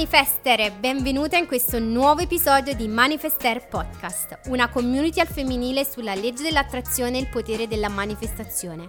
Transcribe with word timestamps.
Manifester, 0.00 0.72
benvenuta 0.78 1.36
in 1.36 1.46
questo 1.46 1.78
nuovo 1.78 2.22
episodio 2.22 2.74
di 2.74 2.88
Manifester 2.88 3.68
Podcast, 3.68 4.38
una 4.46 4.70
community 4.70 5.20
al 5.20 5.26
femminile 5.26 5.84
sulla 5.84 6.14
legge 6.14 6.42
dell'attrazione 6.42 7.18
e 7.18 7.20
il 7.20 7.28
potere 7.28 7.68
della 7.68 7.90
manifestazione. 7.90 8.88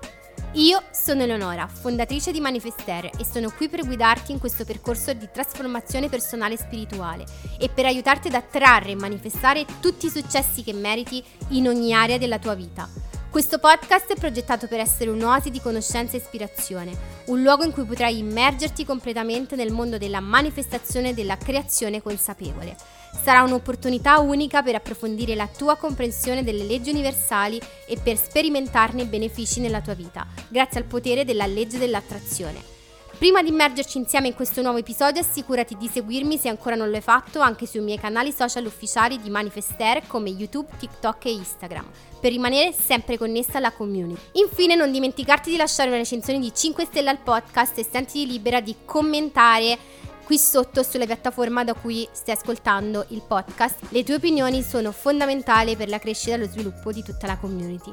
Io 0.53 0.81
sono 0.91 1.23
Eleonora, 1.23 1.67
fondatrice 1.67 2.31
di 2.31 2.39
Manifester 2.39 3.07
e 3.07 3.25
sono 3.29 3.51
qui 3.51 3.67
per 3.67 3.85
guidarti 3.85 4.31
in 4.31 4.39
questo 4.39 4.63
percorso 4.63 5.11
di 5.11 5.27
trasformazione 5.29 6.07
personale 6.07 6.53
e 6.53 6.59
spirituale 6.59 7.25
e 7.59 7.67
per 7.67 7.83
aiutarti 7.87 8.29
ad 8.29 8.35
attrarre 8.35 8.91
e 8.91 8.95
manifestare 8.95 9.65
tutti 9.81 10.05
i 10.05 10.09
successi 10.09 10.63
che 10.63 10.71
meriti 10.71 11.21
in 11.49 11.67
ogni 11.67 11.93
area 11.93 12.17
della 12.17 12.39
tua 12.39 12.53
vita. 12.53 12.87
Questo 13.31 13.59
podcast 13.59 14.11
è 14.11 14.19
progettato 14.19 14.67
per 14.67 14.81
essere 14.81 15.09
un'oasi 15.09 15.51
di 15.51 15.61
conoscenza 15.61 16.17
e 16.17 16.19
ispirazione, 16.19 16.91
un 17.27 17.41
luogo 17.41 17.63
in 17.63 17.71
cui 17.71 17.85
potrai 17.85 18.17
immergerti 18.17 18.83
completamente 18.83 19.55
nel 19.55 19.71
mondo 19.71 19.97
della 19.97 20.19
manifestazione 20.19 21.11
e 21.11 21.13
della 21.13 21.37
creazione 21.37 22.01
consapevole. 22.01 22.75
Sarà 23.23 23.43
un'opportunità 23.43 24.19
unica 24.19 24.61
per 24.61 24.75
approfondire 24.75 25.33
la 25.33 25.47
tua 25.47 25.77
comprensione 25.77 26.43
delle 26.43 26.65
leggi 26.65 26.89
universali 26.89 27.57
e 27.87 27.97
per 28.03 28.17
sperimentarne 28.17 29.03
i 29.03 29.07
benefici 29.07 29.61
nella 29.61 29.79
tua 29.79 29.93
vita, 29.93 30.27
grazie 30.49 30.81
al 30.81 30.85
potere 30.85 31.23
della 31.23 31.45
legge 31.45 31.77
dell'attrazione. 31.77 32.80
Prima 33.21 33.43
di 33.43 33.49
immergerci 33.49 33.99
insieme 33.99 34.29
in 34.29 34.33
questo 34.33 34.63
nuovo 34.63 34.79
episodio, 34.79 35.21
assicurati 35.21 35.77
di 35.77 35.87
seguirmi 35.87 36.39
se 36.39 36.49
ancora 36.49 36.73
non 36.73 36.89
lo 36.89 36.95
hai 36.95 37.03
fatto 37.03 37.39
anche 37.39 37.67
sui 37.67 37.79
miei 37.81 37.99
canali 37.99 38.31
social 38.31 38.65
ufficiali 38.65 39.21
di 39.21 39.29
Manifester 39.29 40.07
come 40.07 40.31
YouTube, 40.31 40.67
TikTok 40.79 41.25
e 41.25 41.33
Instagram, 41.33 41.85
per 42.19 42.31
rimanere 42.31 42.73
sempre 42.73 43.19
connessa 43.19 43.59
alla 43.59 43.73
community. 43.73 44.19
Infine, 44.41 44.73
non 44.73 44.91
dimenticarti 44.91 45.51
di 45.51 45.55
lasciare 45.55 45.89
una 45.89 45.99
recensione 45.99 46.39
di 46.39 46.51
5 46.51 46.83
stelle 46.85 47.11
al 47.11 47.19
podcast 47.19 47.77
e 47.77 47.83
sentiti 47.83 48.25
libera 48.25 48.59
di 48.59 48.75
commentare 48.85 49.77
qui 50.23 50.39
sotto 50.39 50.81
sulla 50.81 51.05
piattaforma 51.05 51.63
da 51.63 51.75
cui 51.75 52.09
stai 52.11 52.33
ascoltando 52.33 53.05
il 53.09 53.21
podcast. 53.21 53.83
Le 53.89 54.03
tue 54.03 54.15
opinioni 54.15 54.63
sono 54.63 54.91
fondamentali 54.91 55.75
per 55.75 55.89
la 55.89 55.99
crescita 55.99 56.33
e 56.33 56.37
lo 56.39 56.47
sviluppo 56.47 56.91
di 56.91 57.03
tutta 57.03 57.27
la 57.27 57.37
community. 57.37 57.91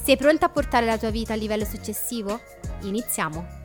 Sei 0.00 0.16
pronta 0.16 0.46
a 0.46 0.50
portare 0.50 0.86
la 0.86 0.98
tua 0.98 1.10
vita 1.10 1.32
al 1.32 1.40
livello 1.40 1.64
successivo? 1.64 2.40
Iniziamo! 2.82 3.57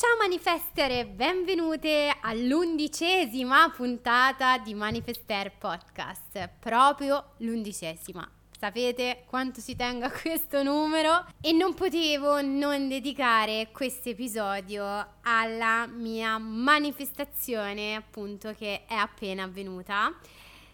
Ciao 0.00 0.16
manifestere, 0.16 1.04
benvenute 1.04 2.16
all'undicesima 2.22 3.70
puntata 3.76 4.56
di 4.56 4.72
Manifester 4.72 5.52
Podcast, 5.58 6.48
proprio 6.58 7.32
l'undicesima. 7.40 8.26
Sapete 8.58 9.24
quanto 9.26 9.60
ci 9.60 9.76
tengo 9.76 10.06
a 10.06 10.08
questo 10.18 10.62
numero? 10.62 11.26
E 11.42 11.52
non 11.52 11.74
potevo 11.74 12.40
non 12.40 12.88
dedicare 12.88 13.68
questo 13.72 14.08
episodio 14.08 15.16
alla 15.20 15.86
mia 15.86 16.38
manifestazione, 16.38 17.94
appunto, 17.94 18.54
che 18.56 18.86
è 18.86 18.94
appena 18.94 19.42
avvenuta. 19.42 20.16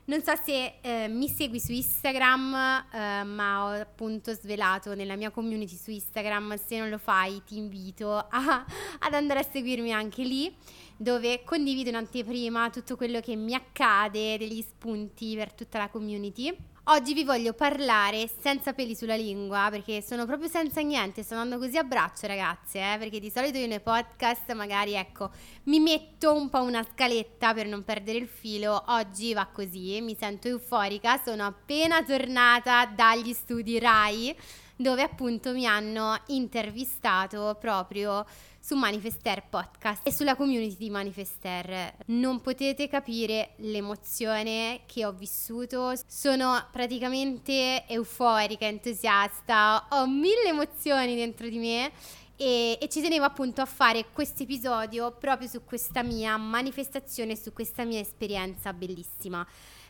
Non 0.09 0.23
so 0.23 0.33
se 0.37 0.75
eh, 0.83 1.09
mi 1.09 1.29
segui 1.29 1.59
su 1.59 1.73
Instagram, 1.73 2.55
eh, 2.93 3.25
ma 3.25 3.65
ho 3.65 3.69
appunto 3.71 4.33
svelato 4.33 4.95
nella 4.95 5.17
mia 5.17 5.31
community 5.31 5.75
su 5.75 5.91
Instagram. 5.91 6.57
Se 6.65 6.79
non 6.79 6.91
lo 6.91 6.99
fai, 6.99 7.43
ti 7.45 7.57
invito 7.57 8.17
a, 8.17 8.65
ad 9.01 9.15
andare 9.15 9.41
a 9.41 9.43
seguirmi 9.43 9.93
anche 9.93 10.23
lì, 10.23 10.55
dove 10.97 11.43
condivido 11.43 11.89
in 11.89 11.97
anteprima 11.97 12.71
tutto 12.71 12.95
quello 12.95 13.19
che 13.19 13.35
mi 13.35 13.53
accade, 13.53 14.39
degli 14.39 14.63
spunti 14.63 15.35
per 15.35 15.53
tutta 15.53 15.79
la 15.79 15.89
community. 15.89 16.57
Oggi 16.89 17.15
vi 17.15 17.25
voglio 17.25 17.53
parlare 17.53 18.31
senza 18.41 18.73
peli 18.73 18.95
sulla 18.95 19.17
lingua 19.17 19.67
perché 19.73 20.01
sono 20.01 20.25
proprio 20.25 20.49
senza 20.49 20.81
niente, 20.83 21.25
sto 21.25 21.35
andando 21.35 21.59
così 21.59 21.77
a 21.77 21.83
braccio 21.83 22.29
ragazze, 22.29 22.79
eh, 22.79 22.97
perché 22.97 23.19
di 23.19 23.29
solito 23.29 23.59
io 23.59 23.67
nei 23.67 23.81
podcast 23.81 24.53
magari 24.53 24.93
ecco 24.93 25.31
mi 25.65 25.81
metto 25.81 26.33
un 26.33 26.49
po' 26.49 26.63
una 26.63 26.87
scaletta 26.89 27.53
per 27.55 27.67
non 27.67 27.83
perdere 27.83 28.19
il 28.19 28.29
filo, 28.29 28.85
oggi 28.87 29.35
va 29.35 29.49
così, 29.53 30.01
mi 30.01 30.15
sento 30.15 30.47
euforica, 30.47 31.21
sono 31.21 31.45
appena 31.45 32.05
tornata 32.05 32.87
dagli 32.87 33.33
studi 33.33 33.81
RAI 33.81 34.37
dove 34.77 35.03
appunto 35.03 35.53
mi 35.53 35.67
hanno 35.67 36.21
intervistato 36.27 37.57
proprio 37.59 38.25
su 38.67 38.75
Manifester 38.75 39.45
Podcast 39.49 40.05
e 40.05 40.13
sulla 40.13 40.35
community 40.35 40.77
di 40.77 40.91
Manifester. 40.91 41.95
Non 42.07 42.41
potete 42.41 42.89
capire 42.89 43.53
l'emozione 43.59 44.81
che 44.87 45.07
ho 45.07 45.13
vissuto. 45.13 45.95
Sono 46.07 46.67
praticamente 46.73 47.87
euforica, 47.87 48.67
entusiasta, 48.67 49.87
ho 49.91 50.09
mille 50.09 50.49
emozioni 50.49 51.15
dentro 51.15 51.49
di 51.49 51.59
me. 51.59 51.93
E, 52.39 52.77
e, 52.81 52.89
ci 52.89 53.01
tenevo 53.01 53.25
appunto 53.25 53.63
a 53.63 53.67
fare 53.67 54.07
questo 54.13 54.43
episodio 54.43 55.13
proprio 55.13 55.49
su 55.49 55.65
questa 55.65 56.03
mia 56.03 56.37
manifestazione, 56.37 57.37
su 57.37 57.53
questa 57.53 57.85
mia 57.85 58.01
esperienza 58.01 58.73
bellissima. 58.73 59.47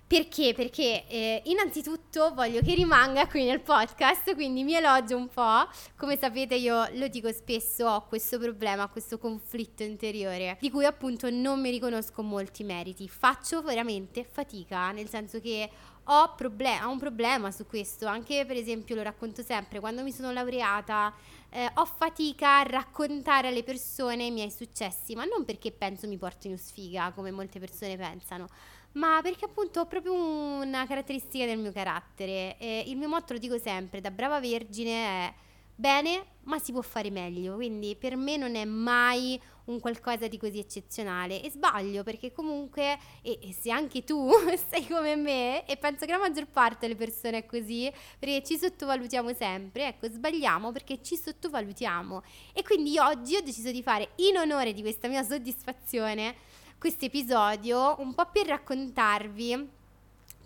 Perché? 0.09 0.53
Perché 0.55 1.05
eh, 1.09 1.43
innanzitutto 1.47 2.33
voglio 2.33 2.61
che 2.61 2.75
rimanga 2.75 3.27
qui 3.27 3.45
nel 3.45 3.61
podcast, 3.61 4.35
quindi 4.35 4.63
mi 4.63 4.75
elogio 4.75 5.17
un 5.17 5.27
po'. 5.27 5.67
Come 5.97 6.17
sapete 6.17 6.55
io 6.55 6.87
lo 6.93 7.09
dico 7.09 7.33
spesso, 7.33 7.89
ho 7.89 8.07
questo 8.07 8.39
problema, 8.39 8.87
questo 8.87 9.19
conflitto 9.19 9.83
interiore, 9.83 10.59
di 10.61 10.71
cui 10.71 10.85
appunto 10.85 11.29
non 11.31 11.61
mi 11.61 11.71
riconosco 11.71 12.23
molti 12.23 12.63
meriti. 12.63 13.09
Faccio 13.09 13.63
veramente 13.63 14.23
fatica, 14.23 14.93
nel 14.93 15.09
senso 15.09 15.41
che 15.41 15.69
ho, 16.05 16.35
problem- 16.37 16.85
ho 16.85 16.91
un 16.91 16.99
problema 17.01 17.51
su 17.51 17.67
questo, 17.67 18.07
anche 18.07 18.47
per 18.47 18.57
esempio 18.57 18.95
lo 18.95 19.03
racconto 19.03 19.43
sempre, 19.43 19.81
quando 19.81 20.05
mi 20.05 20.13
sono 20.13 20.31
laureata 20.31 21.13
eh, 21.51 21.69
ho 21.75 21.85
fatica 21.85 22.59
a 22.59 22.63
raccontare 22.63 23.49
alle 23.49 23.65
persone 23.65 24.27
i 24.27 24.31
miei 24.31 24.53
successi, 24.53 25.17
ma 25.17 25.25
non 25.25 25.45
perché 25.45 25.73
penso 25.73 26.07
mi 26.07 26.17
portino 26.17 26.57
sfiga, 26.57 27.11
come 27.13 27.33
molte 27.33 27.59
persone 27.59 27.97
pensano 27.97 28.47
ma 28.97 29.21
perché 29.23 29.45
appunto 29.45 29.81
ho 29.81 29.87
proprio 29.87 30.15
una 30.15 30.87
caratteristica 30.87 31.45
del 31.45 31.59
mio 31.59 31.73
carattere. 31.73 32.57
E 32.59 32.85
il 32.87 32.97
mio 32.97 33.09
motto 33.09 33.33
lo 33.33 33.39
dico 33.39 33.59
sempre, 33.59 34.01
da 34.01 34.11
brava 34.11 34.41
vergine 34.41 34.93
è 34.93 35.35
bene, 35.75 36.25
ma 36.45 36.59
si 36.59 36.73
può 36.73 36.81
fare 36.81 37.11
meglio. 37.11 37.55
Quindi 37.57 37.95
per 37.97 38.17
me 38.17 38.37
non 38.37 38.55
è 38.55 38.65
mai 38.65 39.41
un 39.67 39.81
qualcosa 39.81 40.29
di 40.29 40.39
così 40.39 40.59
eccezionale. 40.59 41.43
E 41.43 41.51
sbaglio 41.51 42.05
perché 42.05 42.33
comunque, 42.33 42.99
e, 43.21 43.39
e 43.43 43.53
se 43.53 43.71
anche 43.71 44.03
tu 44.03 44.31
sei 44.71 44.87
come 44.87 45.15
me, 45.15 45.67
e 45.67 45.77
penso 45.77 46.07
che 46.07 46.13
la 46.13 46.19
maggior 46.19 46.47
parte 46.47 46.87
delle 46.87 46.97
persone 46.97 47.39
è 47.39 47.47
così, 47.47 47.93
perché 48.19 48.43
ci 48.45 48.57
sottovalutiamo 48.57 49.35
sempre, 49.35 49.89
ecco, 49.89 50.09
sbagliamo 50.09 50.73
perché 50.73 51.03
ci 51.03 51.17
sottovalutiamo. 51.17 52.23
E 52.55 52.63
quindi 52.63 52.99
oggi 52.99 53.37
ho 53.37 53.43
deciso 53.43 53.71
di 53.71 53.83
fare 53.83 54.13
in 54.17 54.39
onore 54.39 54.73
di 54.73 54.81
questa 54.81 55.07
mia 55.09 55.23
soddisfazione 55.23 56.46
questo 56.79 57.07
episodio 57.07 57.97
un 58.01 58.15
po' 58.15 58.29
per 58.31 58.47
raccontarvi 58.47 59.69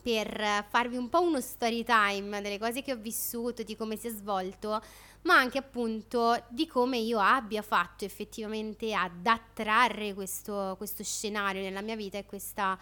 per 0.03 0.65
farvi 0.69 0.97
un 0.97 1.09
po' 1.09 1.21
uno 1.21 1.41
story 1.41 1.85
time 1.85 2.41
delle 2.41 2.59
cose 2.59 2.83
che 2.83 2.93
ho 2.93 2.97
vissuto, 2.97 3.63
di 3.63 3.77
come 3.77 3.97
si 3.97 4.07
è 4.07 4.11
svolto, 4.11 4.83
ma 5.23 5.35
anche 5.35 5.59
appunto 5.59 6.43
di 6.49 6.67
come 6.67 6.97
io 6.99 7.19
abbia 7.19 7.63
fatto 7.63 8.05
effettivamente 8.05 8.95
ad 8.95 9.27
attrarre 9.27 10.15
questo, 10.15 10.75
questo 10.79 11.05
scenario 11.05 11.61
nella 11.61 11.83
mia 11.83 11.97
vita 11.97 12.17
e 12.17 12.25
questa 12.25 12.79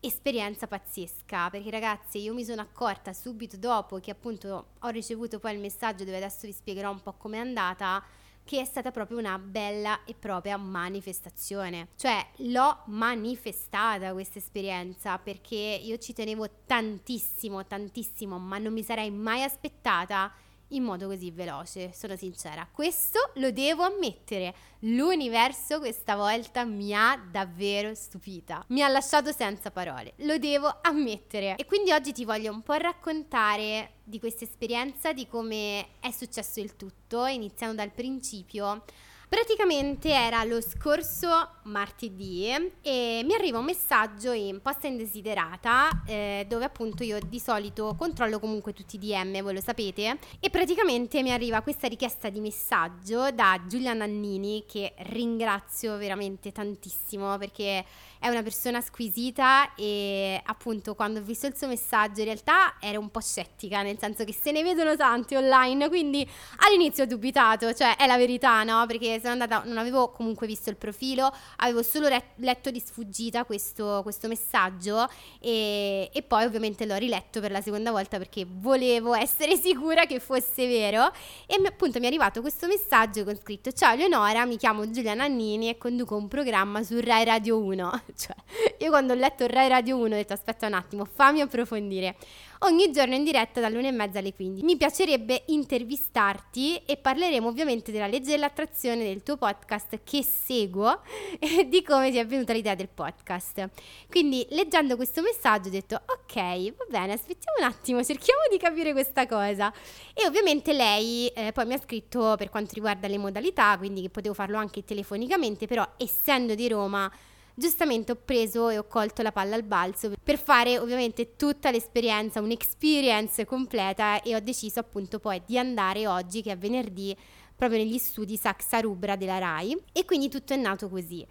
esperienza 0.00 0.66
pazzesca. 0.66 1.50
Perché 1.50 1.70
ragazzi, 1.70 2.20
io 2.20 2.32
mi 2.32 2.44
sono 2.44 2.62
accorta 2.62 3.12
subito 3.12 3.58
dopo 3.58 3.98
che 3.98 4.10
appunto 4.10 4.66
ho 4.78 4.88
ricevuto 4.88 5.38
poi 5.38 5.54
il 5.54 5.60
messaggio 5.60 6.04
dove 6.04 6.16
adesso 6.16 6.46
vi 6.46 6.52
spiegherò 6.52 6.90
un 6.90 7.02
po' 7.02 7.12
com'è 7.12 7.38
andata 7.38 8.02
che 8.44 8.60
è 8.60 8.64
stata 8.64 8.90
proprio 8.90 9.18
una 9.18 9.38
bella 9.38 10.04
e 10.04 10.14
propria 10.14 10.56
manifestazione. 10.56 11.88
Cioè 11.96 12.26
l'ho 12.38 12.82
manifestata 12.86 14.12
questa 14.12 14.38
esperienza 14.38 15.18
perché 15.18 15.56
io 15.56 15.98
ci 15.98 16.12
tenevo 16.12 16.48
tantissimo, 16.66 17.66
tantissimo, 17.66 18.38
ma 18.38 18.58
non 18.58 18.72
mi 18.72 18.82
sarei 18.82 19.10
mai 19.10 19.42
aspettata 19.42 20.32
in 20.74 20.82
modo 20.82 21.06
così 21.06 21.30
veloce, 21.30 21.92
sono 21.92 22.16
sincera. 22.16 22.68
Questo 22.70 23.30
lo 23.34 23.50
devo 23.50 23.82
ammettere. 23.84 24.54
L'universo 24.80 25.78
questa 25.78 26.16
volta 26.16 26.64
mi 26.64 26.94
ha 26.94 27.16
davvero 27.30 27.94
stupita. 27.94 28.64
Mi 28.68 28.82
ha 28.82 28.88
lasciato 28.88 29.32
senza 29.32 29.70
parole. 29.70 30.14
Lo 30.18 30.38
devo 30.38 30.78
ammettere. 30.82 31.56
E 31.56 31.64
quindi 31.64 31.92
oggi 31.92 32.12
ti 32.12 32.24
voglio 32.24 32.52
un 32.52 32.62
po' 32.62 32.74
raccontare 32.74 33.94
di 34.04 34.18
questa 34.18 34.44
esperienza, 34.44 35.12
di 35.12 35.26
come 35.26 36.00
è 36.00 36.10
successo 36.10 36.60
il 36.60 36.76
tutto, 36.76 37.26
iniziando 37.26 37.76
dal 37.76 37.92
principio 37.92 38.84
Praticamente 39.32 40.10
era 40.10 40.44
lo 40.44 40.60
scorso 40.60 41.30
martedì 41.62 42.48
e 42.82 43.22
mi 43.24 43.32
arriva 43.32 43.60
un 43.60 43.64
messaggio 43.64 44.32
in 44.32 44.60
posta 44.60 44.88
indesiderata 44.88 46.02
eh, 46.04 46.44
dove 46.46 46.66
appunto 46.66 47.02
io 47.02 47.18
di 47.26 47.40
solito 47.40 47.94
controllo 47.96 48.38
comunque 48.38 48.74
tutti 48.74 48.96
i 48.96 48.98
DM, 48.98 49.40
voi 49.40 49.54
lo 49.54 49.62
sapete, 49.62 50.18
e 50.38 50.50
praticamente 50.50 51.22
mi 51.22 51.32
arriva 51.32 51.62
questa 51.62 51.88
richiesta 51.88 52.28
di 52.28 52.40
messaggio 52.40 53.30
da 53.30 53.58
Giulia 53.66 53.94
Nannini 53.94 54.64
che 54.68 54.92
ringrazio 54.98 55.96
veramente 55.96 56.52
tantissimo 56.52 57.38
perché 57.38 57.86
è 58.22 58.28
una 58.28 58.44
persona 58.44 58.80
squisita 58.80 59.74
e 59.74 60.40
appunto 60.44 60.94
quando 60.94 61.18
ho 61.18 61.22
visto 61.22 61.48
il 61.48 61.56
suo 61.56 61.66
messaggio 61.66 62.20
in 62.20 62.26
realtà 62.26 62.74
ero 62.78 63.00
un 63.00 63.10
po' 63.10 63.18
scettica, 63.18 63.82
nel 63.82 63.98
senso 63.98 64.22
che 64.22 64.32
se 64.32 64.52
ne 64.52 64.62
vedono 64.62 64.94
tanti 64.94 65.34
online, 65.34 65.88
quindi 65.88 66.24
all'inizio 66.58 67.02
ho 67.02 67.06
dubitato, 67.08 67.74
cioè 67.74 67.96
è 67.96 68.06
la 68.06 68.16
verità, 68.16 68.62
no? 68.62 68.86
Perché 68.86 69.18
sono 69.18 69.32
andata, 69.32 69.64
non 69.64 69.76
avevo 69.76 70.10
comunque 70.12 70.46
visto 70.46 70.70
il 70.70 70.76
profilo, 70.76 71.34
avevo 71.56 71.82
solo 71.82 72.06
re- 72.06 72.34
letto 72.36 72.70
di 72.70 72.78
sfuggita 72.78 73.42
questo, 73.44 74.02
questo 74.04 74.28
messaggio 74.28 75.08
e, 75.40 76.08
e 76.12 76.22
poi 76.22 76.44
ovviamente 76.44 76.86
l'ho 76.86 76.94
riletto 76.94 77.40
per 77.40 77.50
la 77.50 77.60
seconda 77.60 77.90
volta 77.90 78.18
perché 78.18 78.46
volevo 78.48 79.14
essere 79.14 79.56
sicura 79.58 80.06
che 80.06 80.20
fosse 80.20 80.68
vero 80.68 81.10
e 81.46 81.60
appunto 81.66 81.98
mi 81.98 82.04
è 82.04 82.08
arrivato 82.08 82.40
questo 82.40 82.68
messaggio 82.68 83.24
con 83.24 83.36
scritto 83.36 83.72
ciao 83.72 83.96
Leonora, 83.96 84.46
mi 84.46 84.56
chiamo 84.56 84.88
Giulia 84.88 85.14
Nannini 85.14 85.70
e 85.70 85.76
conduco 85.76 86.14
un 86.14 86.28
programma 86.28 86.84
su 86.84 87.00
Rai 87.00 87.24
Radio 87.24 87.58
1 87.58 88.02
cioè, 88.16 88.34
io 88.78 88.88
quando 88.90 89.12
ho 89.12 89.16
letto 89.16 89.46
Rai 89.46 89.68
Radio 89.68 89.96
1 89.96 90.04
ho 90.04 90.08
detto 90.08 90.32
aspetta 90.32 90.66
un 90.66 90.74
attimo, 90.74 91.04
fammi 91.04 91.40
approfondire. 91.40 92.16
Ogni 92.64 92.92
giorno 92.92 93.16
in 93.16 93.24
diretta 93.24 93.60
dall'1 93.60 93.86
e 93.86 93.90
mezza 93.90 94.20
alle 94.20 94.32
15. 94.32 94.64
Mi 94.64 94.76
piacerebbe 94.76 95.42
intervistarti 95.46 96.80
e 96.86 96.96
parleremo 96.96 97.48
ovviamente 97.48 97.90
della 97.90 98.06
legge 98.06 98.30
dell'attrazione 98.30 99.02
del 99.02 99.24
tuo 99.24 99.36
podcast 99.36 99.98
che 100.04 100.22
seguo 100.22 101.00
e 101.40 101.66
di 101.68 101.82
come 101.82 102.12
ti 102.12 102.18
è 102.18 102.26
venuta 102.26 102.52
l'idea 102.52 102.76
del 102.76 102.88
podcast. 102.88 103.68
Quindi 104.08 104.46
leggendo 104.50 104.94
questo 104.94 105.22
messaggio 105.22 105.68
ho 105.68 105.72
detto 105.72 106.00
ok, 106.06 106.34
va 106.76 106.84
bene, 106.88 107.14
aspettiamo 107.14 107.58
un 107.58 107.64
attimo, 107.64 108.04
cerchiamo 108.04 108.42
di 108.48 108.58
capire 108.58 108.92
questa 108.92 109.26
cosa. 109.26 109.72
E 110.14 110.24
ovviamente 110.24 110.72
lei 110.72 111.26
eh, 111.28 111.50
poi 111.50 111.66
mi 111.66 111.74
ha 111.74 111.80
scritto 111.80 112.36
per 112.38 112.48
quanto 112.48 112.74
riguarda 112.74 113.08
le 113.08 113.18
modalità, 113.18 113.76
quindi 113.76 114.02
che 114.02 114.08
potevo 114.08 114.34
farlo 114.34 114.56
anche 114.58 114.84
telefonicamente, 114.84 115.66
però 115.66 115.84
essendo 115.96 116.54
di 116.54 116.68
Roma 116.68 117.10
giustamente 117.54 118.12
ho 118.12 118.18
preso 118.22 118.68
e 118.68 118.78
ho 118.78 118.86
colto 118.86 119.22
la 119.22 119.32
palla 119.32 119.54
al 119.54 119.62
balzo 119.62 120.12
per 120.22 120.38
fare 120.38 120.78
ovviamente 120.78 121.36
tutta 121.36 121.70
l'esperienza, 121.70 122.40
un'experience 122.40 123.44
completa 123.44 124.22
e 124.22 124.34
ho 124.34 124.40
deciso 124.40 124.80
appunto 124.80 125.18
poi 125.18 125.42
di 125.44 125.58
andare 125.58 126.06
oggi 126.06 126.42
che 126.42 126.52
è 126.52 126.58
venerdì 126.58 127.16
proprio 127.54 127.78
negli 127.78 127.98
studi 127.98 128.36
Saxa 128.36 128.80
Rubra 128.80 129.14
della 129.14 129.38
RAI 129.38 129.84
e 129.92 130.04
quindi 130.04 130.28
tutto 130.28 130.52
è 130.52 130.56
nato 130.56 130.88
così. 130.88 131.24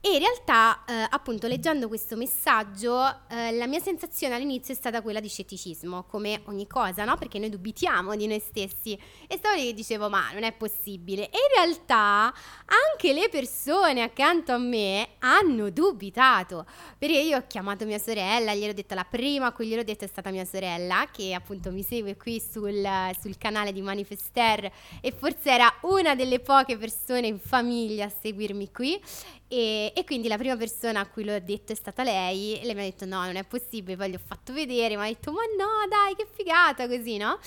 E 0.00 0.12
in 0.12 0.18
realtà, 0.20 0.84
eh, 0.84 1.06
appunto, 1.10 1.48
leggendo 1.48 1.88
questo 1.88 2.16
messaggio, 2.16 3.04
eh, 3.28 3.50
la 3.52 3.66
mia 3.66 3.80
sensazione 3.80 4.36
all'inizio 4.36 4.72
è 4.72 4.76
stata 4.76 5.02
quella 5.02 5.18
di 5.18 5.28
scetticismo, 5.28 6.04
come 6.04 6.42
ogni 6.44 6.68
cosa, 6.68 7.04
no? 7.04 7.16
Perché 7.16 7.40
noi 7.40 7.48
dubitiamo 7.48 8.14
di 8.14 8.28
noi 8.28 8.38
stessi. 8.38 8.96
E 9.26 9.36
stavo 9.36 9.56
lì 9.56 9.66
che 9.66 9.74
dicevo, 9.74 10.08
ma 10.08 10.30
non 10.32 10.44
è 10.44 10.52
possibile. 10.52 11.24
E 11.24 11.36
in 11.36 11.56
realtà 11.56 12.32
anche 12.66 13.12
le 13.12 13.28
persone 13.28 14.02
accanto 14.02 14.52
a 14.52 14.58
me 14.58 15.08
hanno 15.18 15.70
dubitato. 15.70 16.66
Perché 16.96 17.18
io 17.18 17.38
ho 17.38 17.44
chiamato 17.48 17.84
mia 17.84 17.98
sorella, 17.98 18.54
gliel'ho 18.54 18.74
detto, 18.74 18.94
la 18.94 19.04
prima 19.04 19.46
a 19.46 19.52
cui 19.52 19.66
gliel'ho 19.66 19.82
detto 19.82 20.04
è 20.04 20.08
stata 20.08 20.30
mia 20.30 20.44
sorella, 20.44 21.08
che 21.10 21.34
appunto 21.34 21.72
mi 21.72 21.82
segue 21.82 22.16
qui 22.16 22.40
sul, 22.40 22.88
sul 23.20 23.36
canale 23.38 23.72
di 23.72 23.82
Manifester 23.82 24.70
e 25.00 25.10
forse 25.10 25.50
era 25.50 25.72
una 25.82 26.14
delle 26.14 26.38
poche 26.38 26.76
persone 26.76 27.26
in 27.26 27.40
famiglia 27.40 28.04
a 28.04 28.12
seguirmi 28.20 28.70
qui. 28.70 29.02
E, 29.48 29.85
e, 29.94 30.04
quindi 30.04 30.28
la 30.28 30.36
prima 30.36 30.56
persona 30.56 31.00
a 31.00 31.06
cui 31.06 31.24
l'ho 31.24 31.38
detto 31.40 31.72
è 31.72 31.74
stata 31.74 32.02
lei. 32.02 32.58
E 32.60 32.64
lei 32.64 32.74
mi 32.74 32.80
ha 32.82 32.84
detto: 32.84 33.04
No, 33.04 33.24
non 33.24 33.36
è 33.36 33.44
possibile. 33.44 33.96
Poi 33.96 34.10
gli 34.10 34.14
ho 34.14 34.20
fatto 34.24 34.52
vedere. 34.52 34.96
Mi 34.96 35.02
ha 35.02 35.06
detto: 35.06 35.32
Ma 35.32 35.42
no, 35.56 35.88
dai, 35.88 36.14
che 36.14 36.26
figata, 36.32 36.86
così, 36.88 37.16
no? 37.16 37.38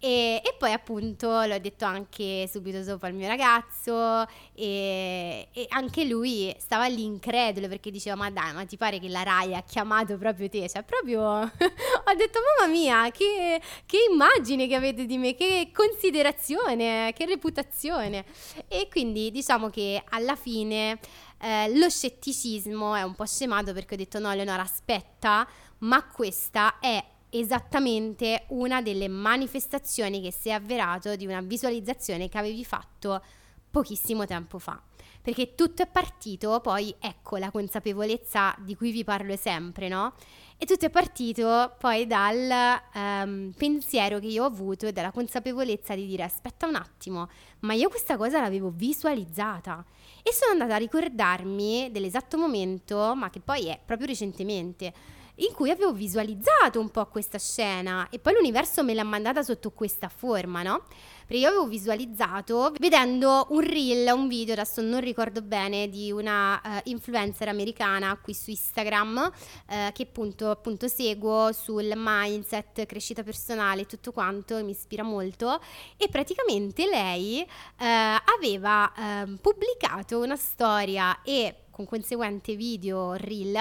E, 0.00 0.40
e, 0.44 0.54
poi 0.56 0.72
appunto 0.72 1.42
l'ho 1.42 1.58
detto 1.58 1.84
anche 1.84 2.48
subito 2.48 2.80
dopo 2.82 3.06
al 3.06 3.14
mio 3.14 3.26
ragazzo 3.26 4.24
e, 4.54 5.48
e, 5.52 5.66
anche 5.70 6.04
lui 6.04 6.54
stava 6.56 6.86
lì 6.86 7.02
incredulo 7.02 7.66
perché 7.66 7.90
diceva 7.90 8.14
ma 8.14 8.30
dai 8.30 8.52
ma 8.52 8.64
ti 8.64 8.76
pare 8.76 9.00
che 9.00 9.08
la 9.08 9.24
Rai 9.24 9.56
ha 9.56 9.62
chiamato 9.62 10.16
proprio 10.16 10.48
te? 10.48 10.68
Cioè 10.68 10.84
proprio 10.84 11.20
ho 11.42 12.14
detto 12.16 12.38
mamma 12.60 12.72
mia 12.72 13.10
che, 13.10 13.60
che 13.86 13.98
immagine 14.08 14.68
che 14.68 14.76
avete 14.76 15.04
di 15.04 15.18
me, 15.18 15.34
che 15.34 15.72
considerazione, 15.74 17.12
che 17.12 17.26
reputazione 17.26 18.24
e 18.68 18.86
quindi 18.88 19.32
diciamo 19.32 19.68
che 19.68 20.00
alla 20.10 20.36
fine 20.36 21.00
eh, 21.40 21.76
lo 21.76 21.88
scetticismo 21.88 22.94
è 22.94 23.02
un 23.02 23.14
po' 23.14 23.26
scemato 23.26 23.72
perché 23.72 23.94
ho 23.94 23.96
detto 23.96 24.18
no 24.18 24.32
Leonora 24.32 24.62
aspetta 24.62 25.46
ma 25.78 26.04
questa 26.04 26.78
è 26.80 27.02
esattamente 27.30 28.44
una 28.48 28.80
delle 28.82 29.08
manifestazioni 29.08 30.20
che 30.22 30.32
si 30.32 30.48
è 30.48 30.52
avverato 30.52 31.14
di 31.16 31.26
una 31.26 31.40
visualizzazione 31.40 32.28
che 32.28 32.38
avevi 32.38 32.64
fatto 32.64 33.22
pochissimo 33.70 34.24
tempo 34.24 34.58
fa. 34.58 34.80
Perché 35.20 35.54
tutto 35.54 35.82
è 35.82 35.86
partito, 35.86 36.60
poi 36.60 36.94
ecco 36.98 37.36
la 37.36 37.50
consapevolezza 37.50 38.54
di 38.60 38.74
cui 38.74 38.92
vi 38.92 39.04
parlo 39.04 39.36
sempre, 39.36 39.88
no? 39.88 40.14
E 40.56 40.64
tutto 40.64 40.86
è 40.86 40.90
partito 40.90 41.74
poi 41.78 42.06
dal 42.06 42.80
um, 42.94 43.52
pensiero 43.56 44.20
che 44.20 44.26
io 44.26 44.44
ho 44.44 44.46
avuto 44.46 44.86
e 44.86 44.92
dalla 44.92 45.10
consapevolezza 45.10 45.94
di 45.94 46.06
dire 46.06 46.22
aspetta 46.22 46.66
un 46.66 46.76
attimo, 46.76 47.28
ma 47.60 47.74
io 47.74 47.88
questa 47.88 48.16
cosa 48.16 48.40
l'avevo 48.40 48.70
visualizzata 48.70 49.84
e 50.22 50.32
sono 50.32 50.52
andata 50.52 50.74
a 50.74 50.78
ricordarmi 50.78 51.90
dell'esatto 51.90 52.36
momento, 52.36 53.14
ma 53.14 53.30
che 53.30 53.40
poi 53.40 53.66
è 53.66 53.78
proprio 53.84 54.08
recentemente, 54.08 54.92
in 55.38 55.52
cui 55.54 55.70
avevo 55.70 55.92
visualizzato 55.92 56.80
un 56.80 56.90
po' 56.90 57.06
questa 57.06 57.38
scena 57.38 58.08
e 58.10 58.18
poi 58.18 58.34
l'universo 58.34 58.82
me 58.82 58.94
l'ha 58.94 59.04
mandata 59.04 59.42
sotto 59.42 59.70
questa 59.70 60.08
forma, 60.08 60.62
no? 60.62 60.84
Perché 61.28 61.42
io 61.42 61.48
avevo 61.48 61.66
visualizzato 61.66 62.72
vedendo 62.80 63.48
un 63.50 63.60
reel, 63.60 64.10
un 64.14 64.28
video, 64.28 64.54
adesso 64.54 64.80
non 64.80 65.00
ricordo 65.00 65.42
bene, 65.42 65.90
di 65.90 66.10
una 66.10 66.58
uh, 66.64 66.80
influencer 66.84 67.48
americana 67.48 68.18
qui 68.18 68.32
su 68.32 68.48
Instagram 68.48 69.30
uh, 69.66 69.92
che 69.92 70.04
appunto, 70.04 70.50
appunto 70.50 70.88
seguo 70.88 71.52
sul 71.52 71.92
mindset, 71.94 72.86
crescita 72.86 73.22
personale, 73.22 73.84
tutto 73.84 74.10
quanto, 74.10 74.64
mi 74.64 74.70
ispira 74.70 75.02
molto 75.02 75.60
e 75.98 76.08
praticamente 76.08 76.86
lei 76.88 77.46
uh, 77.46 77.84
aveva 78.36 78.90
ehm, 78.96 79.36
pubblicato 79.36 80.20
una 80.20 80.36
storia 80.36 81.20
e 81.22 81.54
con 81.78 81.86
conseguente 81.86 82.56
video 82.56 83.12
reel 83.12 83.56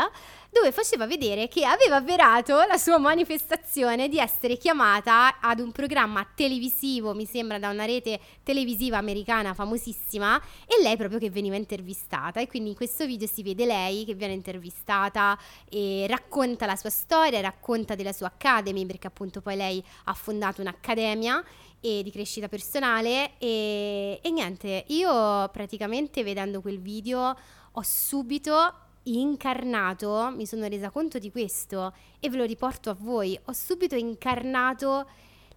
dove 0.49 0.71
faceva 0.71 1.05
vedere 1.05 1.47
che 1.47 1.65
aveva 1.65 1.97
avverato 1.97 2.63
la 2.67 2.77
sua 2.77 2.97
manifestazione 2.97 4.09
di 4.09 4.17
essere 4.17 4.57
chiamata 4.57 5.39
ad 5.39 5.59
un 5.59 5.71
programma 5.71 6.27
televisivo, 6.33 7.13
mi 7.13 7.25
sembra 7.25 7.59
da 7.59 7.69
una 7.69 7.85
rete 7.85 8.19
televisiva 8.41 8.97
americana 8.97 9.53
famosissima, 9.53 10.41
e 10.65 10.81
lei 10.81 10.97
proprio 10.97 11.19
che 11.19 11.29
veniva 11.29 11.55
intervistata. 11.55 12.39
E 12.39 12.47
quindi 12.47 12.69
in 12.69 12.75
questo 12.75 13.05
video 13.05 13.27
si 13.27 13.43
vede 13.43 13.65
lei 13.67 14.03
che 14.03 14.15
viene 14.15 14.33
intervistata 14.33 15.37
e 15.69 16.07
racconta 16.09 16.65
la 16.65 16.75
sua 16.75 16.89
storia, 16.89 17.39
racconta 17.39 17.93
della 17.93 18.13
sua 18.13 18.27
academy, 18.27 18.83
perché 18.87 19.05
appunto 19.05 19.41
poi 19.41 19.57
lei 19.57 19.83
ha 20.05 20.13
fondato 20.13 20.61
un'accademia 20.61 21.43
e 21.79 22.01
di 22.01 22.09
crescita 22.09 22.47
personale 22.47 23.37
e, 23.37 24.19
e 24.23 24.29
niente, 24.31 24.85
io 24.87 25.47
praticamente 25.49 26.23
vedendo 26.23 26.61
quel 26.61 26.79
video 26.79 27.35
ho 27.77 27.81
subito 27.83 28.73
incarnato, 29.03 30.33
mi 30.35 30.47
sono 30.47 30.67
resa 30.67 30.89
conto 30.89 31.19
di 31.19 31.29
questo 31.29 31.93
e 32.19 32.29
ve 32.29 32.37
lo 32.37 32.43
riporto 32.43 32.89
a 32.89 32.97
voi, 32.97 33.39
ho 33.45 33.53
subito 33.53 33.95
incarnato 33.95 35.07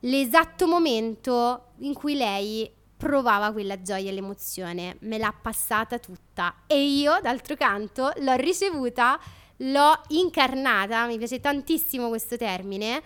l'esatto 0.01 0.67
momento 0.67 1.73
in 1.79 1.95
cui 1.95 2.15
lei 2.15 2.71
provava 2.95 3.53
quella 3.53 3.81
gioia 3.81 4.11
e 4.11 4.13
l'emozione, 4.13 4.99
me 5.01 5.17
l'ha 5.17 5.33
passata 5.33 5.99
tutta 5.99 6.65
e 6.67 6.85
io 6.85 7.19
d'altro 7.23 7.57
canto 7.57 8.13
l'ho 8.19 8.35
ricevuta, 8.35 9.19
l'ho 9.57 10.03
incarnata, 10.09 11.07
mi 11.07 11.17
piace 11.17 11.41
tantissimo 11.41 12.09
questo 12.09 12.37
termine 12.37 13.03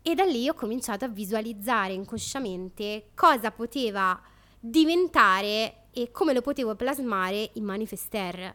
e 0.00 0.14
da 0.14 0.24
lì 0.24 0.48
ho 0.48 0.54
cominciato 0.54 1.04
a 1.04 1.08
visualizzare 1.08 1.92
inconsciamente 1.92 3.10
cosa 3.14 3.50
poteva 3.50 4.18
diventare 4.58 5.85
e 5.96 6.10
come 6.10 6.34
lo 6.34 6.42
potevo 6.42 6.74
plasmare 6.74 7.52
in 7.54 7.64
Manifester. 7.64 8.54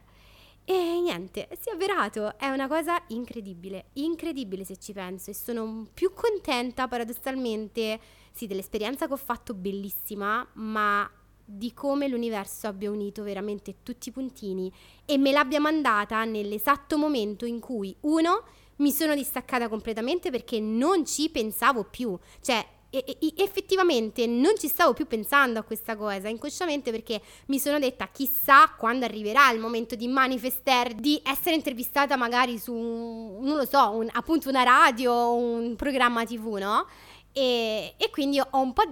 E 0.64 1.00
niente, 1.00 1.48
si 1.60 1.70
è 1.70 1.72
avverato, 1.72 2.38
è 2.38 2.46
una 2.46 2.68
cosa 2.68 3.02
incredibile, 3.08 3.86
incredibile 3.94 4.62
se 4.64 4.76
ci 4.76 4.92
penso 4.92 5.30
e 5.30 5.34
sono 5.34 5.88
più 5.92 6.12
contenta 6.14 6.86
paradossalmente, 6.86 7.98
sì, 8.30 8.46
dell'esperienza 8.46 9.08
che 9.08 9.12
ho 9.12 9.16
fatto 9.16 9.54
bellissima, 9.54 10.46
ma 10.54 11.10
di 11.44 11.74
come 11.74 12.06
l'universo 12.06 12.68
abbia 12.68 12.92
unito 12.92 13.24
veramente 13.24 13.78
tutti 13.82 14.10
i 14.10 14.12
puntini 14.12 14.72
e 15.04 15.18
me 15.18 15.32
l'abbia 15.32 15.58
mandata 15.58 16.22
nell'esatto 16.24 16.96
momento 16.96 17.44
in 17.44 17.58
cui 17.58 17.94
uno 18.02 18.44
mi 18.76 18.92
sono 18.92 19.16
distaccata 19.16 19.68
completamente 19.68 20.30
perché 20.30 20.60
non 20.60 21.04
ci 21.04 21.28
pensavo 21.28 21.82
più, 21.82 22.16
cioè 22.40 22.64
e, 22.92 23.16
e, 23.18 23.32
effettivamente 23.36 24.26
non 24.26 24.52
ci 24.58 24.68
stavo 24.68 24.92
più 24.92 25.06
pensando 25.06 25.58
a 25.58 25.62
questa 25.62 25.96
cosa 25.96 26.28
inconsciamente 26.28 26.90
perché 26.90 27.22
mi 27.46 27.58
sono 27.58 27.78
detta 27.78 28.06
chissà 28.12 28.68
quando 28.76 29.06
arriverà 29.06 29.50
il 29.50 29.58
momento 29.58 29.94
di 29.94 30.08
manifestare, 30.08 30.94
di 30.94 31.18
essere 31.24 31.54
intervistata 31.54 32.16
magari 32.16 32.58
su, 32.58 32.74
non 32.74 33.56
lo 33.56 33.64
so, 33.64 33.90
un, 33.92 34.08
appunto 34.12 34.50
una 34.50 34.62
radio 34.62 35.10
o 35.10 35.34
un 35.36 35.74
programma 35.74 36.26
tv, 36.26 36.56
no? 36.56 36.86
E, 37.34 37.94
e 37.96 38.10
quindi 38.10 38.38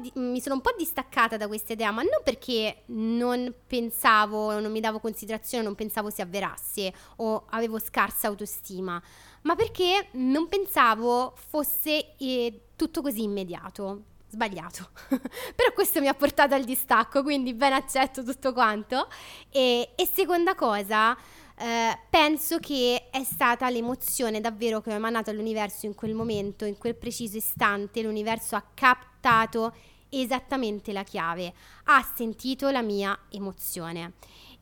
di, 0.01 0.13
mi 0.15 0.41
sono 0.41 0.55
un 0.55 0.61
po' 0.63 0.75
distaccata 0.79 1.37
da 1.37 1.47
questa 1.47 1.75
idea, 1.75 1.91
ma 1.91 2.01
non 2.01 2.23
perché 2.25 2.85
non 2.87 3.53
pensavo, 3.67 4.59
non 4.59 4.73
mi 4.73 4.81
davo 4.81 4.99
considerazione, 4.99 5.63
non 5.63 5.75
pensavo 5.75 6.09
si 6.09 6.23
avverasse 6.23 6.91
o 7.17 7.45
avevo 7.51 7.79
scarsa 7.79 8.29
autostima, 8.29 9.01
ma 9.43 9.55
perché 9.57 10.09
non 10.13 10.49
pensavo 10.49 11.35
fosse 11.49 12.17
eh, 12.17 12.61
tutto 12.81 13.03
così 13.03 13.23
immediato. 13.23 14.05
Sbagliato, 14.31 14.91
però 15.11 15.73
questo 15.75 16.01
mi 16.01 16.07
ha 16.07 16.15
portato 16.15 16.55
al 16.55 16.63
distacco, 16.63 17.25
quindi 17.25 17.53
ben 17.53 17.73
accetto 17.73 18.23
tutto 18.23 18.53
quanto. 18.53 19.09
E, 19.51 19.91
e 19.97 20.07
seconda 20.07 20.55
cosa, 20.55 21.17
eh, 21.59 21.99
penso 22.09 22.59
che 22.59 23.09
è 23.11 23.25
stata 23.25 23.69
l'emozione 23.69 24.41
davvero 24.41 24.81
che 24.81 24.93
ho 24.93 24.95
emanato 24.95 25.31
all'universo 25.31 25.87
in 25.87 25.97
quel 25.97 26.15
momento, 26.15 26.65
in 26.65 26.79
quel 26.79 26.95
preciso 26.95 27.39
istante, 27.39 28.03
l'universo 28.03 28.55
ha 28.55 28.65
captato 28.73 29.75
esattamente 30.09 30.93
la 30.93 31.03
chiave, 31.03 31.53
ha 31.85 32.09
sentito 32.15 32.71
la 32.71 32.83
mia 32.83 33.19
emozione. 33.31 34.13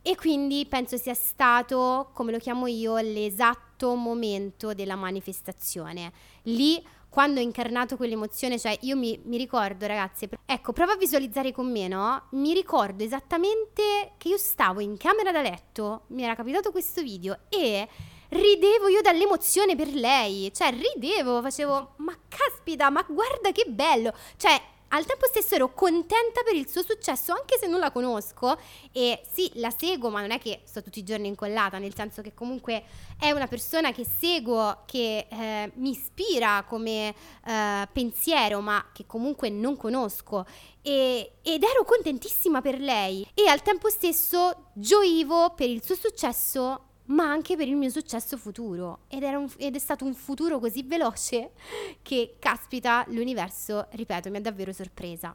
E 0.01 0.17
quindi 0.17 0.65
penso 0.67 0.97
sia 0.97 1.15
stato, 1.15 2.09
come 2.15 2.33
lo 2.33 2.39
chiamo 2.39 2.67
io, 2.67 2.97
l'esatto 2.97 3.68
momento 3.95 4.75
della 4.75 4.97
manifestazione. 4.97 6.13
Lì 6.43 6.83
quando 7.09 7.41
ho 7.41 7.43
incarnato 7.43 7.97
quell'emozione, 7.97 8.59
cioè 8.59 8.77
io 8.83 8.97
mi, 8.97 9.19
mi, 9.25 9.39
ricordo 9.39 9.87
ragazzi, 9.87 10.29
ecco, 10.45 10.73
prova 10.73 10.93
a 10.93 10.97
visualizzare 10.97 11.53
con 11.53 11.71
me, 11.71 11.89
no? 11.89 12.25
Mi 12.33 12.53
ricordo 12.53 13.03
esattamente 13.03 14.13
che 14.19 14.29
io 14.29 14.37
stavo 14.37 14.81
in 14.81 14.97
camera 14.97 15.33
da 15.33 15.41
letto, 15.41 16.03
mi 16.09 16.23
era 16.23 16.35
capitato 16.35 16.71
questo 16.71 17.03
video 17.03 17.39
e 17.49 17.89
ridevo 18.29 18.89
io 18.89 19.01
dall'emozione 19.01 19.75
per 19.75 19.89
lei, 19.95 20.53
cioè 20.55 20.71
ridevo, 20.71 21.41
facevo, 21.41 21.95
ma 21.97 22.17
caspita, 22.29 22.91
ma 22.91 23.05
guarda 23.09 23.53
che 23.53 23.65
bello, 23.69 24.13
cioè 24.37 24.61
al 24.89 25.05
tempo 25.05 25.27
stesso 25.27 25.55
ero 25.55 25.75
contenta 25.75 26.43
per 26.43 26.55
il 26.55 26.69
suo 26.69 26.83
successo, 26.83 27.33
anche 27.33 27.59
se 27.59 27.67
non 27.67 27.81
la 27.81 27.91
conosco. 27.91 28.59
E 28.93 29.23
sì, 29.31 29.51
la 29.55 29.71
seguo, 29.71 30.09
ma 30.11 30.21
non 30.21 30.31
è 30.31 30.39
che 30.39 30.61
sto 30.65 30.83
tutti 30.83 31.01
i 31.01 31.05
giorni 31.05 31.29
incollata, 31.29 31.79
nel 31.79 31.95
senso 31.95 32.23
che 32.23 32.33
comunque 32.35 32.85
è 33.19 33.31
una 33.31 33.47
persona 33.47 33.93
che 33.93 34.05
seguo, 34.05 34.85
che 34.87 35.27
eh, 35.29 35.73
mi 35.75 35.91
ispira 35.91 36.65
come 36.67 37.15
eh, 37.47 37.89
pensiero, 37.93 38.61
ma 38.61 38.87
che 38.93 39.05
comunque 39.07 39.51
non 39.51 39.77
conosco. 39.77 40.47
E, 40.81 41.33
ed 41.43 41.63
ero 41.63 41.85
contentissima 41.85 42.63
per 42.63 42.81
lei. 42.81 43.29
E 43.35 43.47
al 43.49 43.63
tempo 43.63 43.91
stesso 43.91 44.71
gioivo 44.73 45.55
per 45.55 45.69
il 45.69 45.85
suo 45.85 45.97
successo 45.97 46.88
ma 47.09 47.25
anche 47.25 47.57
per 47.57 47.69
il 47.69 47.77
mio 47.77 47.91
successo 47.91 48.37
futuro. 48.37 49.01
Ed, 49.09 49.23
un, 49.23 49.49
ed, 49.57 49.75
è 49.75 49.79
stato 49.79 50.05
un 50.05 50.15
futuro 50.15 50.59
così 50.59 50.83
veloce 50.83 51.53
che, 52.03 52.37
caspita, 52.39 53.05
l'universo, 53.09 53.87
ripeto, 53.91 54.31
mi 54.31 54.39
ha 54.39 54.41
davvero 54.41 54.73
sorpresa. 54.73 55.35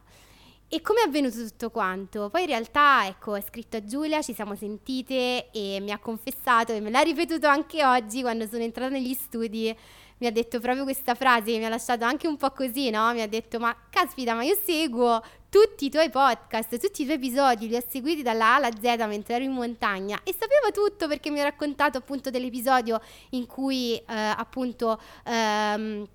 E 0.66 0.80
come 0.80 1.02
è 1.02 1.06
avvenuto 1.06 1.36
tutto 1.46 1.70
quanto? 1.70 2.30
Poi 2.30 2.42
in 2.42 2.48
realtà, 2.48 3.06
ecco, 3.06 3.34
è 3.36 3.40
scritto 3.42 3.76
a 3.76 3.84
Giulia, 3.84 4.22
ci 4.22 4.34
siamo 4.34 4.56
sentite 4.56 5.50
e 5.52 5.78
mi 5.80 5.92
ha 5.92 5.98
confessato 5.98 6.72
e 6.72 6.80
me 6.80 6.90
l'ha 6.90 7.02
ripetuto 7.02 7.46
anche 7.46 7.84
oggi 7.84 8.22
quando 8.22 8.46
sono 8.46 8.62
entrata 8.62 8.90
negli 8.90 9.14
studi 9.14 9.76
mi 10.18 10.26
ha 10.26 10.32
detto 10.32 10.60
proprio 10.60 10.84
questa 10.84 11.14
frase 11.14 11.52
che 11.52 11.58
mi 11.58 11.64
ha 11.64 11.68
lasciato 11.68 12.04
anche 12.04 12.26
un 12.26 12.36
po' 12.36 12.50
così, 12.50 12.90
no? 12.90 13.12
Mi 13.12 13.22
ha 13.22 13.28
detto, 13.28 13.58
ma 13.58 13.76
caspita, 13.90 14.34
ma 14.34 14.42
io 14.42 14.56
seguo 14.62 15.22
tutti 15.48 15.86
i 15.86 15.90
tuoi 15.90 16.10
podcast, 16.10 16.78
tutti 16.78 17.02
i 17.02 17.04
tuoi 17.04 17.16
episodi, 17.16 17.68
li 17.68 17.76
ho 17.76 17.82
seguiti 17.86 18.22
dalla 18.22 18.52
A 18.52 18.54
alla 18.56 18.70
Z 18.70 18.82
mentre 19.06 19.34
ero 19.34 19.44
in 19.44 19.52
montagna 19.52 20.20
e 20.24 20.32
sapeva 20.32 20.70
tutto 20.72 21.06
perché 21.06 21.30
mi 21.30 21.40
ha 21.40 21.44
raccontato 21.44 21.98
appunto 21.98 22.30
dell'episodio 22.30 23.00
in 23.30 23.46
cui 23.46 23.96
eh, 23.96 24.04
appunto... 24.06 25.00
Ehm, 25.24 26.06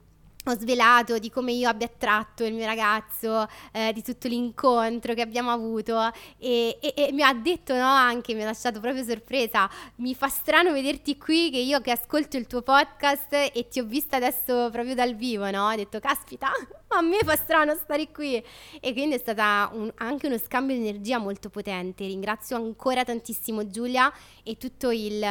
ho 0.51 0.58
svelato 0.58 1.18
di 1.18 1.29
come 1.29 1.51
io 1.51 1.70
abbia 1.70 1.88
attratto 1.88 2.44
il 2.44 2.53
mio 2.53 2.65
ragazzo, 2.65 3.48
eh, 3.72 3.91
di 3.94 4.01
tutto 4.03 4.27
l'incontro 4.27 5.13
che 5.13 5.22
abbiamo 5.22 5.51
avuto 5.51 6.12
e, 6.38 6.77
e, 6.79 6.94
e, 6.96 7.12
mi 7.12 7.24
ha 7.24 7.34
detto 7.34 7.75
no 7.75 7.86
anche, 7.86 8.34
mi 8.34 8.44
ha 8.44 8.46
lasciato 8.46 8.79
proprio 8.79 9.03
sorpresa, 9.03 9.70
mi 9.96 10.15
fa 10.15 10.27
strano 10.27 10.72
vederti 10.72 11.18
qui 11.18 11.50
che 11.51 11.60
io 11.60 11.82
che 11.82 11.91
ascolto 11.91 12.38
il 12.38 12.48
tuo 12.48 12.62
podcast 12.62 13.34
e 13.34 13.68
ti 13.70 13.79
ho 13.79 13.86
vista 13.86 14.18
adesso 14.18 14.70
proprio 14.72 14.96
dal 14.96 15.15
vivo, 15.15 15.50
no? 15.50 15.68
Ha 15.68 15.75
detto 15.75 16.00
caspita, 16.00 16.51
a 16.98 17.01
me 17.01 17.19
fa 17.24 17.36
strano 17.36 17.75
stare 17.75 18.12
qui. 18.12 18.43
E 18.79 18.93
quindi 18.93 19.15
è 19.15 19.17
stata 19.17 19.69
un, 19.74 19.91
anche 19.98 20.27
uno 20.27 20.38
scambio 20.38 20.75
di 20.75 20.88
energia 20.88 21.17
molto 21.17 21.50
potente, 21.50 22.05
ringrazio 22.05 22.55
ancora 22.55 23.03
tantissimo 23.03 23.67
Giulia 23.67 24.12
e 24.43 24.58
tutto 24.58 24.91
il, 24.91 25.24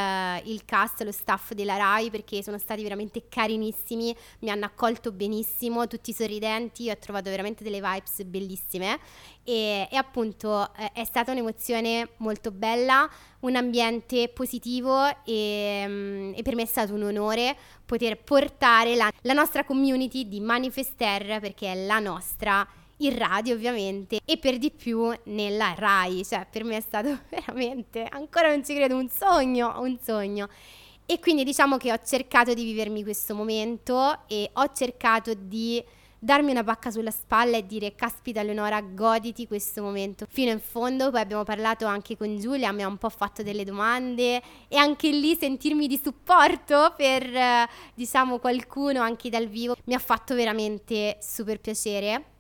il 0.44 0.64
cast, 0.64 1.02
lo 1.02 1.12
staff 1.12 1.52
della 1.52 1.76
RAI 1.76 2.10
perché 2.10 2.42
sono 2.42 2.58
stati 2.58 2.82
veramente 2.82 3.24
carinissimi, 3.28 4.14
mi 4.40 4.50
hanno 4.50 4.66
accolto 4.66 5.12
benissimo, 5.12 5.86
tutti 5.86 6.12
sorridenti, 6.12 6.90
ho 6.90 6.98
trovato 6.98 7.30
veramente 7.30 7.64
delle 7.64 7.80
vibes 7.80 8.22
bellissime 8.24 8.98
e, 9.48 9.88
e 9.90 9.96
appunto 9.96 10.68
eh, 10.76 10.92
è 10.92 11.04
stata 11.04 11.32
un'emozione 11.32 12.10
molto 12.18 12.50
bella, 12.50 13.08
un 13.40 13.56
ambiente 13.56 14.28
positivo 14.28 15.06
e, 15.24 15.84
um, 15.86 16.32
e, 16.36 16.42
per 16.42 16.54
me 16.54 16.64
è 16.64 16.66
stato 16.66 16.92
un 16.92 17.04
onore 17.04 17.56
poter 17.86 18.22
portare 18.22 18.94
la, 18.94 19.10
la 19.22 19.32
nostra 19.32 19.64
community 19.64 20.28
di 20.28 20.40
Manifester 20.40 21.40
perché 21.40 21.72
è 21.72 21.86
la 21.86 21.98
nostra 21.98 22.66
in 22.98 23.16
radio 23.16 23.54
ovviamente 23.54 24.20
e 24.22 24.36
per 24.36 24.58
di 24.58 24.70
più 24.70 25.10
nella 25.24 25.72
RAI, 25.74 26.26
cioè 26.26 26.46
per 26.50 26.64
me 26.64 26.76
è 26.76 26.82
stato 26.82 27.18
veramente, 27.30 28.06
ancora 28.06 28.48
non 28.48 28.62
ci 28.62 28.74
credo, 28.74 28.96
un 28.96 29.08
sogno, 29.08 29.80
un 29.80 29.96
sogno. 29.98 30.46
E 31.06 31.20
quindi 31.20 31.42
diciamo 31.42 31.78
che 31.78 31.90
ho 31.90 31.98
cercato 32.04 32.52
di 32.52 32.64
vivermi 32.64 33.02
questo 33.02 33.34
momento 33.34 34.26
e 34.26 34.50
ho 34.52 34.70
cercato 34.74 35.32
di 35.32 35.82
darmi 36.18 36.50
una 36.50 36.64
pacca 36.64 36.90
sulla 36.90 37.10
spalla 37.10 37.56
e 37.56 37.66
dire 37.66 37.94
caspita 37.94 38.42
Leonora 38.42 38.80
goditi 38.80 39.46
questo 39.46 39.82
momento. 39.82 40.26
Fino 40.28 40.50
in 40.50 40.60
fondo 40.60 41.10
poi 41.10 41.20
abbiamo 41.20 41.44
parlato 41.44 41.86
anche 41.86 42.16
con 42.16 42.38
Giulia 42.38 42.72
mi 42.72 42.82
ha 42.82 42.88
un 42.88 42.98
po' 42.98 43.10
fatto 43.10 43.42
delle 43.42 43.64
domande 43.64 44.42
e 44.68 44.76
anche 44.76 45.10
lì 45.10 45.36
sentirmi 45.36 45.86
di 45.86 46.00
supporto 46.02 46.94
per 46.96 47.68
diciamo 47.94 48.38
qualcuno 48.38 49.00
anche 49.00 49.30
dal 49.30 49.46
vivo 49.46 49.76
mi 49.84 49.94
ha 49.94 49.98
fatto 49.98 50.34
veramente 50.34 51.18
super 51.20 51.60
piacere 51.60 52.36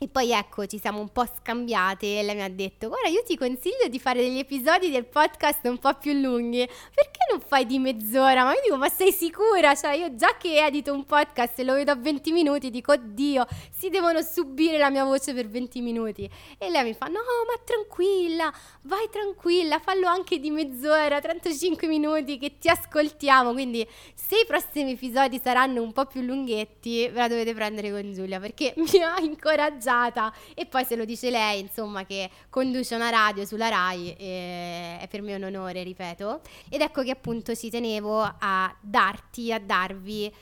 e 0.00 0.06
poi 0.06 0.30
ecco, 0.30 0.64
ci 0.66 0.78
siamo 0.78 1.00
un 1.00 1.08
po' 1.08 1.26
scambiate 1.26 2.20
e 2.20 2.22
lei 2.22 2.36
mi 2.36 2.42
ha 2.44 2.48
detto, 2.48 2.86
guarda, 2.86 3.08
io 3.08 3.24
ti 3.24 3.36
consiglio 3.36 3.88
di 3.90 3.98
fare 3.98 4.20
degli 4.20 4.38
episodi 4.38 4.90
del 4.90 5.06
podcast 5.06 5.66
un 5.66 5.78
po' 5.78 5.92
più 5.94 6.12
lunghi, 6.12 6.64
perché 6.94 7.18
non 7.32 7.40
fai 7.40 7.66
di 7.66 7.80
mezz'ora? 7.80 8.44
Ma 8.44 8.52
io 8.52 8.60
dico, 8.62 8.76
ma 8.76 8.88
sei 8.88 9.10
sicura? 9.10 9.74
Cioè, 9.74 9.94
io 9.94 10.14
già 10.14 10.36
che 10.38 10.64
edito 10.64 10.92
un 10.92 11.04
podcast 11.04 11.58
e 11.58 11.64
lo 11.64 11.74
vedo 11.74 11.90
a 11.90 11.96
20 11.96 12.30
minuti, 12.30 12.70
dico, 12.70 12.92
oddio, 12.92 13.44
si 13.76 13.88
devono 13.88 14.22
subire 14.22 14.78
la 14.78 14.88
mia 14.88 15.02
voce 15.02 15.34
per 15.34 15.48
20 15.48 15.80
minuti. 15.80 16.30
E 16.58 16.70
lei 16.70 16.84
mi 16.84 16.94
fa, 16.94 17.06
no, 17.06 17.18
ma 17.18 17.60
tranquilla, 17.64 18.52
vai 18.82 19.08
tranquilla, 19.10 19.80
fallo 19.80 20.06
anche 20.06 20.38
di 20.38 20.52
mezz'ora, 20.52 21.18
35 21.18 21.88
minuti 21.88 22.38
che 22.38 22.56
ti 22.58 22.68
ascoltiamo. 22.68 23.52
Quindi, 23.52 23.84
se 24.14 24.42
i 24.42 24.46
prossimi 24.46 24.92
episodi 24.92 25.40
saranno 25.42 25.82
un 25.82 25.92
po' 25.92 26.06
più 26.06 26.20
lunghetti, 26.20 27.08
ve 27.08 27.18
la 27.18 27.26
dovete 27.26 27.52
prendere 27.52 27.90
con 27.90 28.12
Giulia, 28.12 28.38
perché 28.38 28.74
mi 28.78 29.02
ha 29.02 29.18
incoraggiato 29.18 29.86
sposata 29.88 30.32
e 30.54 30.66
poi 30.66 30.84
se 30.84 30.96
lo 30.96 31.04
dice 31.04 31.30
lei, 31.30 31.60
insomma, 31.60 32.04
che 32.04 32.30
conduce 32.50 32.94
una 32.94 33.08
radio 33.08 33.44
sulla 33.44 33.68
RAI, 33.68 34.14
eh, 34.18 34.98
è 35.00 35.08
per 35.08 35.22
me 35.22 35.34
un 35.34 35.44
onore, 35.44 35.82
ripeto. 35.82 36.42
Ed 36.68 36.82
ecco 36.82 37.02
che 37.02 37.10
appunto 37.10 37.54
ci 37.54 37.70
tenevo 37.70 38.20
a 38.20 38.74
darti, 38.80 39.52
a 39.52 39.58
darvi 39.58 40.32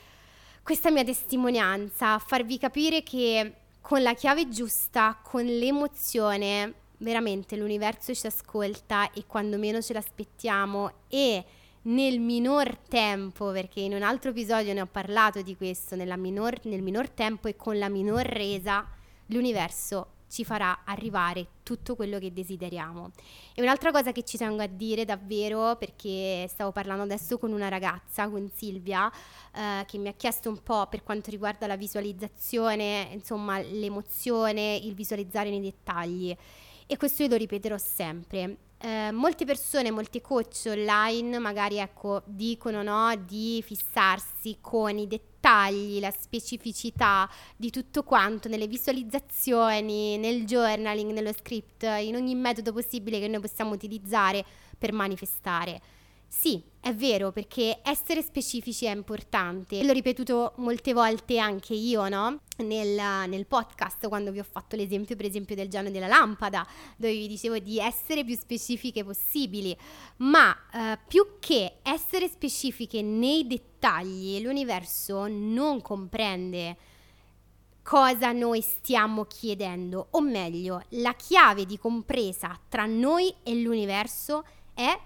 questa 0.61 0.91
mia 0.91 1.05
testimonianza, 1.05 2.13
a 2.13 2.19
farvi 2.19 2.57
capire 2.57 3.01
che 3.03 3.53
con 3.79 4.01
la 4.01 4.13
chiave 4.13 4.49
giusta, 4.49 5.17
con 5.23 5.45
l'emozione, 5.45 6.73
veramente 6.97 7.55
l'universo 7.55 8.13
ci 8.13 8.27
ascolta 8.27 9.11
e 9.11 9.23
quando 9.25 9.57
meno 9.57 9.81
ce 9.81 9.93
l'aspettiamo 9.93 10.91
e 11.07 11.45
nel 11.83 12.19
minor 12.19 12.77
tempo, 12.89 13.51
perché 13.51 13.79
in 13.79 13.93
un 13.93 14.01
altro 14.01 14.31
episodio 14.31 14.73
ne 14.73 14.81
ho 14.81 14.87
parlato 14.87 15.41
di 15.41 15.55
questo, 15.55 15.95
minor, 15.95 16.59
nel 16.63 16.81
minor 16.81 17.09
tempo 17.09 17.47
e 17.47 17.55
con 17.55 17.77
la 17.77 17.87
minor 17.87 18.25
resa, 18.25 18.85
l'universo 19.27 20.11
ci 20.29 20.43
farà 20.43 20.83
arrivare 20.83 21.47
tutto 21.63 21.95
quello 21.95 22.19
che 22.19 22.33
desideriamo. 22.33 23.11
E 23.53 23.61
un'altra 23.61 23.91
cosa 23.91 24.11
che 24.11 24.23
ci 24.23 24.37
tengo 24.37 24.61
a 24.61 24.67
dire 24.67 25.05
davvero, 25.05 25.75
perché 25.77 26.45
stavo 26.49 26.71
parlando 26.71 27.03
adesso 27.03 27.37
con 27.37 27.51
una 27.51 27.69
ragazza, 27.69 28.29
con 28.29 28.49
Silvia, 28.53 29.11
eh, 29.53 29.85
che 29.85 29.97
mi 29.97 30.09
ha 30.09 30.13
chiesto 30.13 30.49
un 30.49 30.61
po' 30.61 30.87
per 30.87 31.03
quanto 31.03 31.29
riguarda 31.31 31.67
la 31.67 31.77
visualizzazione, 31.77 33.09
insomma 33.13 33.59
l'emozione, 33.59 34.75
il 34.75 34.93
visualizzare 34.93 35.49
nei 35.49 35.61
dettagli. 35.61 36.35
E 36.89 36.95
questo 36.95 37.23
io 37.23 37.27
lo 37.29 37.35
ripeterò 37.35 37.77
sempre. 37.77 38.57
Eh, 38.79 39.11
molte 39.11 39.43
persone, 39.43 39.91
molti 39.91 40.21
coach 40.21 40.67
online 40.67 41.37
magari 41.37 41.79
ecco, 41.79 42.21
dicono 42.25 42.81
no, 42.81 43.13
di 43.25 43.61
fissarsi 43.65 44.59
con 44.61 44.97
i 44.97 45.05
dettagli, 45.05 45.99
la 45.99 46.11
specificità 46.11 47.29
di 47.57 47.71
tutto 47.71 48.03
quanto 48.03 48.47
nelle 48.47 48.67
visualizzazioni, 48.67 50.17
nel 50.17 50.45
journaling, 50.45 51.11
nello 51.11 51.33
script, 51.33 51.83
in 51.83 52.15
ogni 52.15 52.35
metodo 52.35 52.71
possibile 52.71 53.19
che 53.19 53.27
noi 53.27 53.41
possiamo 53.41 53.73
utilizzare 53.73 54.45
per 54.77 54.93
manifestare. 54.93 55.81
Sì, 56.27 56.61
è 56.79 56.93
vero, 56.93 57.31
perché 57.31 57.79
essere 57.83 58.21
specifici 58.21 58.85
è 58.85 58.91
importante. 58.91 59.83
L'ho 59.83 59.93
ripetuto 59.93 60.53
molte 60.57 60.93
volte 60.93 61.37
anche 61.39 61.73
io, 61.73 62.07
no? 62.09 62.41
Nel, 62.57 63.29
nel, 63.29 63.45
podcast, 63.45 64.07
quando 64.07 64.31
vi 64.31 64.39
ho 64.39 64.45
fatto 64.49 64.75
l'esempio, 64.75 65.15
per 65.15 65.25
esempio, 65.25 65.55
del 65.55 65.69
giallo 65.69 65.89
della 65.89 66.07
lampada, 66.07 66.67
dove 66.97 67.13
vi 67.13 67.27
dicevo 67.27 67.59
di 67.59 67.79
essere 67.79 68.23
più 68.23 68.35
specifiche 68.35 69.03
possibili. 69.03 69.75
Ma 70.17 70.55
eh, 70.73 70.99
più 71.07 71.37
che 71.39 71.77
essere 71.81 72.27
specifiche 72.27 73.01
nei 73.01 73.47
dettagli, 73.47 74.41
l'universo 74.41 75.27
non 75.27 75.81
comprende 75.81 76.77
cosa 77.83 78.33
noi 78.33 78.59
stiamo 78.59 79.23
chiedendo, 79.23 80.07
o 80.11 80.21
meglio, 80.21 80.83
la 80.89 81.13
chiave 81.13 81.65
di 81.65 81.77
compresa 81.77 82.59
tra 82.67 82.85
noi 82.85 83.33
e 83.43 83.55
l'universo 83.55 84.43
è 84.43 84.56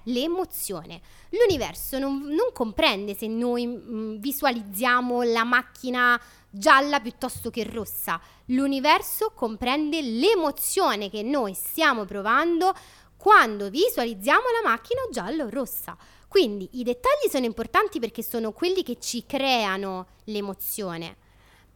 l'emozione. 0.03 1.01
L'universo 1.29 1.97
non, 1.97 2.23
non 2.23 2.51
comprende 2.53 3.15
se 3.15 3.27
noi 3.27 3.65
mh, 3.65 3.81
mm, 3.89 4.15
visualizziamo 4.17 5.21
la 5.23 5.43
macchina 5.43 6.19
gialla 6.49 6.99
piuttosto 6.99 7.49
che 7.49 7.63
rossa. 7.63 8.19
L'universo 8.45 9.31
comprende 9.33 10.01
l'emozione 10.01 11.09
che 11.09 11.23
noi 11.23 11.53
stiamo 11.53 12.05
provando 12.05 12.73
quando 13.15 13.69
visualizziamo 13.69 14.43
la 14.61 14.69
macchina 14.69 15.01
gialla 15.11 15.45
o 15.45 15.49
rossa. 15.49 15.97
Quindi 16.27 16.67
i 16.73 16.83
dettagli 16.83 17.29
sono 17.29 17.45
importanti 17.45 17.99
perché 17.99 18.23
sono 18.23 18.51
quelli 18.51 18.83
che 18.83 18.97
ci 18.99 19.25
creano 19.25 20.07
l'emozione 20.25 21.20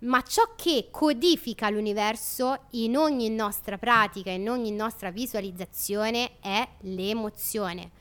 ma 0.05 0.21
ciò 0.21 0.53
che 0.55 0.88
codifica 0.91 1.69
l'universo 1.69 2.65
in 2.71 2.97
ogni 2.97 3.29
nostra 3.29 3.77
pratica, 3.77 4.31
in 4.31 4.50
ogni 4.50 4.71
nostra 4.71 5.12
visualizzazione 5.12 6.39
è 6.39 6.67
l'emozione. 6.81 7.91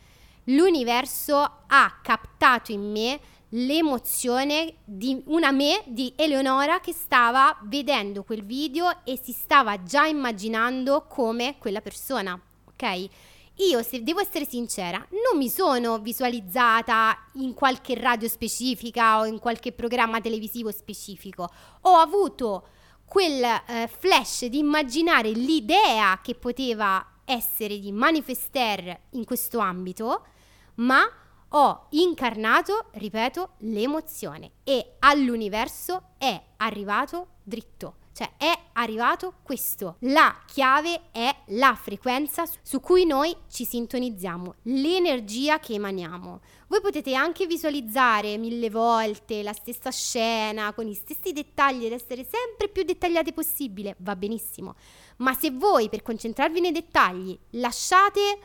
L'universo 0.45 1.37
ha 1.67 1.99
captato 2.03 2.73
in 2.73 2.91
me 2.91 3.21
l'emozione 3.51 4.77
di 4.85 5.23
una 5.27 5.51
me 5.51 5.83
di 5.87 6.13
Eleonora 6.17 6.81
che 6.81 6.93
stava 6.93 7.57
vedendo 7.63 8.25
quel 8.25 8.45
video 8.45 9.05
e 9.05 9.19
si 9.23 9.33
stava 9.33 9.83
già 9.83 10.07
immaginando 10.07 11.07
come 11.09 11.57
quella 11.59 11.81
persona, 11.81 12.39
ok? 12.67 13.09
Io, 13.57 13.83
se 13.83 14.03
devo 14.03 14.21
essere 14.21 14.45
sincera, 14.45 14.99
non 14.99 15.39
mi 15.39 15.49
sono 15.49 15.99
visualizzata 15.99 17.17
in 17.35 17.55
qualche 17.55 17.95
radio 17.95 18.29
specifica 18.29 19.21
o 19.21 19.27
in 19.27 19.39
qualche 19.39 19.71
programma 19.71 20.21
televisivo 20.21 20.73
specifico. 20.73 21.49
Ho 21.83 21.95
avuto 21.95 22.67
quel 23.05 23.45
eh, 23.45 23.89
flash 23.89 24.47
di 24.47 24.59
immaginare 24.59 25.31
l'idea 25.31 26.21
che 26.21 26.35
poteva 26.35 27.21
essere 27.25 27.79
di 27.79 27.93
manifester 27.93 29.03
in 29.11 29.25
questo 29.25 29.61
ambito, 29.61 30.27
ma 30.77 31.03
ho 31.51 31.87
incarnato, 31.91 32.87
ripeto, 32.95 33.51
l'emozione 33.59 34.51
e 34.65 34.97
all'universo 34.99 36.15
è 36.19 36.43
arrivato 36.57 37.29
dritto. 37.45 38.03
Cioè 38.15 38.31
è 38.37 38.57
arrivato 38.75 39.35
questo. 39.43 39.97
La 40.01 40.43
chiave 40.47 41.11
è 41.11 41.35
la 41.47 41.75
frequenza 41.75 42.45
su 42.63 42.79
cui 42.79 43.05
noi 43.05 43.35
ci 43.51 43.65
sintonizziamo, 43.65 44.55
l'energia 44.63 45.59
che 45.59 45.75
emaniamo. 45.75 46.41
Voi 46.69 46.81
potete 46.81 47.15
anche 47.15 47.47
visualizzare 47.47 48.39
mille 48.39 48.71
volte 48.71 49.43
la 49.43 49.53
stessa 49.53 49.91
scena 49.91 50.73
con 50.75 50.85
gli 50.85 50.95
stessi 50.95 51.33
dettagli 51.33 51.87
ed 51.87 51.93
essere 51.93 52.25
sempre 52.25 52.69
più 52.69 52.85
dettagliati 52.85 53.33
possibile, 53.33 53.97
va 53.99 54.15
benissimo. 54.15 54.77
Ma 55.17 55.35
se 55.35 55.51
voi 55.51 55.89
per 55.89 56.03
concentrarvi 56.03 56.61
nei 56.61 56.73
dettagli 56.73 57.37
lasciate 57.51 58.39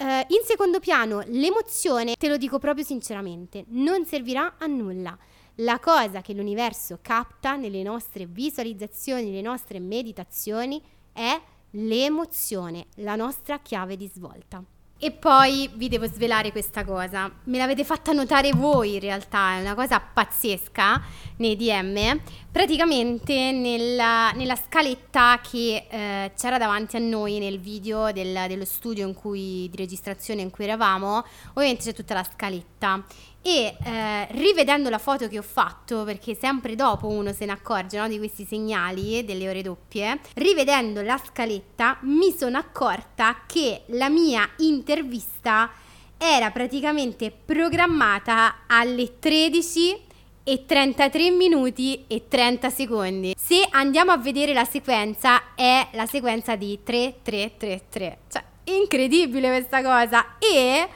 Uh, 0.00 0.24
in 0.28 0.40
secondo 0.46 0.80
piano, 0.80 1.20
l'emozione, 1.26 2.14
te 2.14 2.28
lo 2.28 2.38
dico 2.38 2.58
proprio 2.58 2.82
sinceramente, 2.82 3.66
non 3.68 4.06
servirà 4.06 4.54
a 4.56 4.64
nulla. 4.64 5.14
La 5.60 5.78
cosa 5.78 6.22
che 6.22 6.32
l'universo 6.32 7.00
capta 7.02 7.56
nelle 7.56 7.82
nostre 7.82 8.24
visualizzazioni, 8.24 9.24
nelle 9.24 9.42
nostre 9.42 9.78
meditazioni, 9.78 10.80
è 11.12 11.38
l'emozione, 11.72 12.86
la 12.96 13.14
nostra 13.14 13.58
chiave 13.58 13.96
di 13.96 14.06
svolta. 14.06 14.64
E 15.02 15.12
poi 15.12 15.70
vi 15.76 15.88
devo 15.88 16.06
svelare 16.06 16.50
questa 16.50 16.84
cosa, 16.84 17.30
me 17.44 17.56
l'avete 17.56 17.84
fatta 17.84 18.12
notare 18.12 18.52
voi 18.52 18.94
in 18.94 19.00
realtà, 19.00 19.56
è 19.56 19.60
una 19.60 19.74
cosa 19.74 19.98
pazzesca 19.98 21.02
nei 21.36 21.56
DM. 21.56 22.20
Praticamente 22.52 23.50
nella, 23.52 24.30
nella 24.32 24.56
scaletta 24.56 25.40
che 25.40 25.86
eh, 25.88 26.32
c'era 26.36 26.58
davanti 26.58 26.96
a 26.96 26.98
noi 26.98 27.38
nel 27.38 27.58
video 27.58 28.12
del, 28.12 28.44
dello 28.46 28.66
studio 28.66 29.10
cui, 29.14 29.68
di 29.70 29.76
registrazione 29.78 30.42
in 30.42 30.50
cui 30.50 30.64
eravamo, 30.64 31.24
ovviamente 31.54 31.84
c'è 31.84 31.94
tutta 31.94 32.12
la 32.12 32.24
scaletta 32.24 33.02
e 33.42 33.76
eh, 33.82 34.26
rivedendo 34.32 34.90
la 34.90 34.98
foto 34.98 35.28
che 35.28 35.38
ho 35.38 35.42
fatto, 35.42 36.04
perché 36.04 36.34
sempre 36.34 36.74
dopo 36.74 37.06
uno 37.06 37.32
se 37.32 37.46
ne 37.46 37.52
accorge 37.52 37.98
no, 37.98 38.08
di 38.08 38.18
questi 38.18 38.44
segnali 38.44 39.24
delle 39.24 39.48
ore 39.48 39.62
doppie, 39.62 40.20
rivedendo 40.34 41.02
la 41.02 41.18
scaletta 41.22 41.98
mi 42.02 42.34
sono 42.36 42.58
accorta 42.58 43.42
che 43.46 43.82
la 43.86 44.08
mia 44.08 44.48
intervista 44.58 45.70
era 46.18 46.50
praticamente 46.50 47.30
programmata 47.30 48.64
alle 48.66 49.18
13 49.18 50.08
e 50.44 50.64
33 50.66 51.30
minuti 51.30 52.04
e 52.06 52.28
30 52.28 52.70
secondi. 52.70 53.34
Se 53.38 53.66
andiamo 53.70 54.12
a 54.12 54.18
vedere 54.18 54.52
la 54.52 54.64
sequenza 54.64 55.54
è 55.54 55.88
la 55.92 56.06
sequenza 56.06 56.56
di 56.56 56.78
3333. 56.82 58.18
Cioè, 58.28 58.44
incredibile 58.64 59.48
questa 59.48 59.82
cosa 59.82 60.36
e 60.38 60.88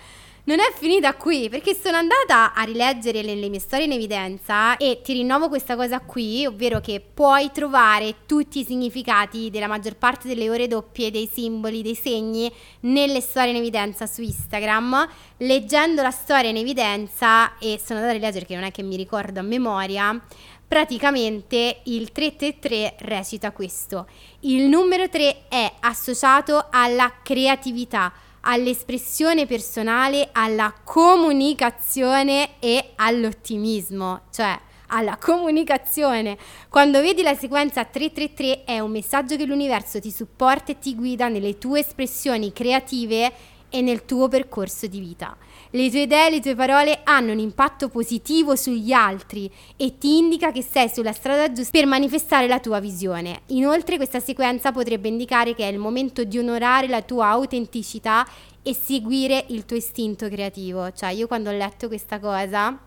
non 0.46 0.58
è 0.60 0.74
finita 0.76 1.14
qui 1.14 1.48
perché 1.48 1.74
sono 1.74 1.96
andata 1.96 2.52
a 2.52 2.62
rileggere 2.64 3.22
le, 3.22 3.34
le, 3.34 3.48
mie 3.48 3.60
storie 3.60 3.86
in 3.86 3.92
evidenza 3.92 4.76
e 4.76 5.00
ti 5.02 5.14
rinnovo 5.14 5.48
questa 5.48 5.74
cosa 5.74 6.00
qui, 6.00 6.44
ovvero 6.44 6.80
che 6.80 7.00
puoi 7.00 7.50
trovare 7.50 8.16
tutti 8.26 8.60
i 8.60 8.64
significati 8.64 9.48
della 9.48 9.68
maggior 9.68 9.96
parte 9.96 10.28
delle 10.28 10.50
ore 10.50 10.66
doppie, 10.68 11.10
dei 11.10 11.30
simboli, 11.32 11.80
dei 11.80 11.94
segni 11.94 12.52
nelle 12.80 13.22
storie 13.22 13.50
in 13.50 13.56
evidenza 13.56 14.06
su 14.06 14.20
Instagram. 14.20 15.08
Leggendo 15.38 16.02
la 16.02 16.10
storia 16.10 16.50
in 16.50 16.58
evidenza 16.58 17.56
e 17.58 17.80
sono 17.82 18.00
andata 18.00 18.10
a 18.10 18.18
rileggere 18.18 18.44
perché 18.44 18.54
non 18.54 18.64
è 18.64 18.70
che 18.70 18.82
mi 18.82 18.96
ricordo 18.96 19.40
a 19.40 19.42
memoria, 19.42 20.22
praticamente 20.68 21.80
il 21.84 22.12
333 22.12 22.96
recita 22.98 23.50
questo. 23.52 24.06
Il 24.40 24.64
numero 24.64 25.08
3 25.08 25.48
è 25.48 25.72
associato 25.80 26.66
alla 26.70 27.10
creatività 27.22 28.12
all'espressione 28.44 29.46
personale, 29.46 30.30
alla 30.32 30.72
comunicazione 30.84 32.58
e 32.60 32.92
all'ottimismo, 32.96 34.22
cioè 34.30 34.58
alla 34.88 35.16
comunicazione. 35.16 36.36
Quando 36.68 37.00
vedi 37.00 37.22
la 37.22 37.34
sequenza 37.34 37.84
333 37.84 38.64
è 38.64 38.78
un 38.78 38.90
messaggio 38.90 39.36
che 39.36 39.46
l'universo 39.46 40.00
ti 40.00 40.10
supporta 40.10 40.72
e 40.72 40.78
ti 40.78 40.94
guida 40.94 41.28
nelle 41.28 41.58
tue 41.58 41.80
espressioni 41.80 42.52
creative 42.52 43.32
e 43.74 43.80
nel 43.80 44.04
tuo 44.04 44.28
percorso 44.28 44.86
di 44.86 45.00
vita. 45.00 45.36
Le 45.70 45.90
tue 45.90 46.02
idee, 46.02 46.30
le 46.30 46.40
tue 46.40 46.54
parole 46.54 47.00
hanno 47.02 47.32
un 47.32 47.40
impatto 47.40 47.88
positivo 47.88 48.54
sugli 48.54 48.92
altri 48.92 49.50
e 49.76 49.98
ti 49.98 50.16
indica 50.16 50.52
che 50.52 50.62
sei 50.62 50.88
sulla 50.88 51.12
strada 51.12 51.50
giusta 51.50 51.76
per 51.76 51.84
manifestare 51.84 52.46
la 52.46 52.60
tua 52.60 52.78
visione. 52.78 53.40
Inoltre 53.46 53.96
questa 53.96 54.20
sequenza 54.20 54.70
potrebbe 54.70 55.08
indicare 55.08 55.56
che 55.56 55.68
è 55.68 55.72
il 55.72 55.80
momento 55.80 56.22
di 56.22 56.38
onorare 56.38 56.86
la 56.86 57.02
tua 57.02 57.26
autenticità 57.30 58.24
e 58.62 58.74
seguire 58.74 59.46
il 59.48 59.64
tuo 59.64 59.76
istinto 59.76 60.28
creativo. 60.28 60.92
Cioè 60.92 61.10
io 61.10 61.26
quando 61.26 61.50
ho 61.50 61.54
letto 61.54 61.88
questa 61.88 62.20
cosa 62.20 62.78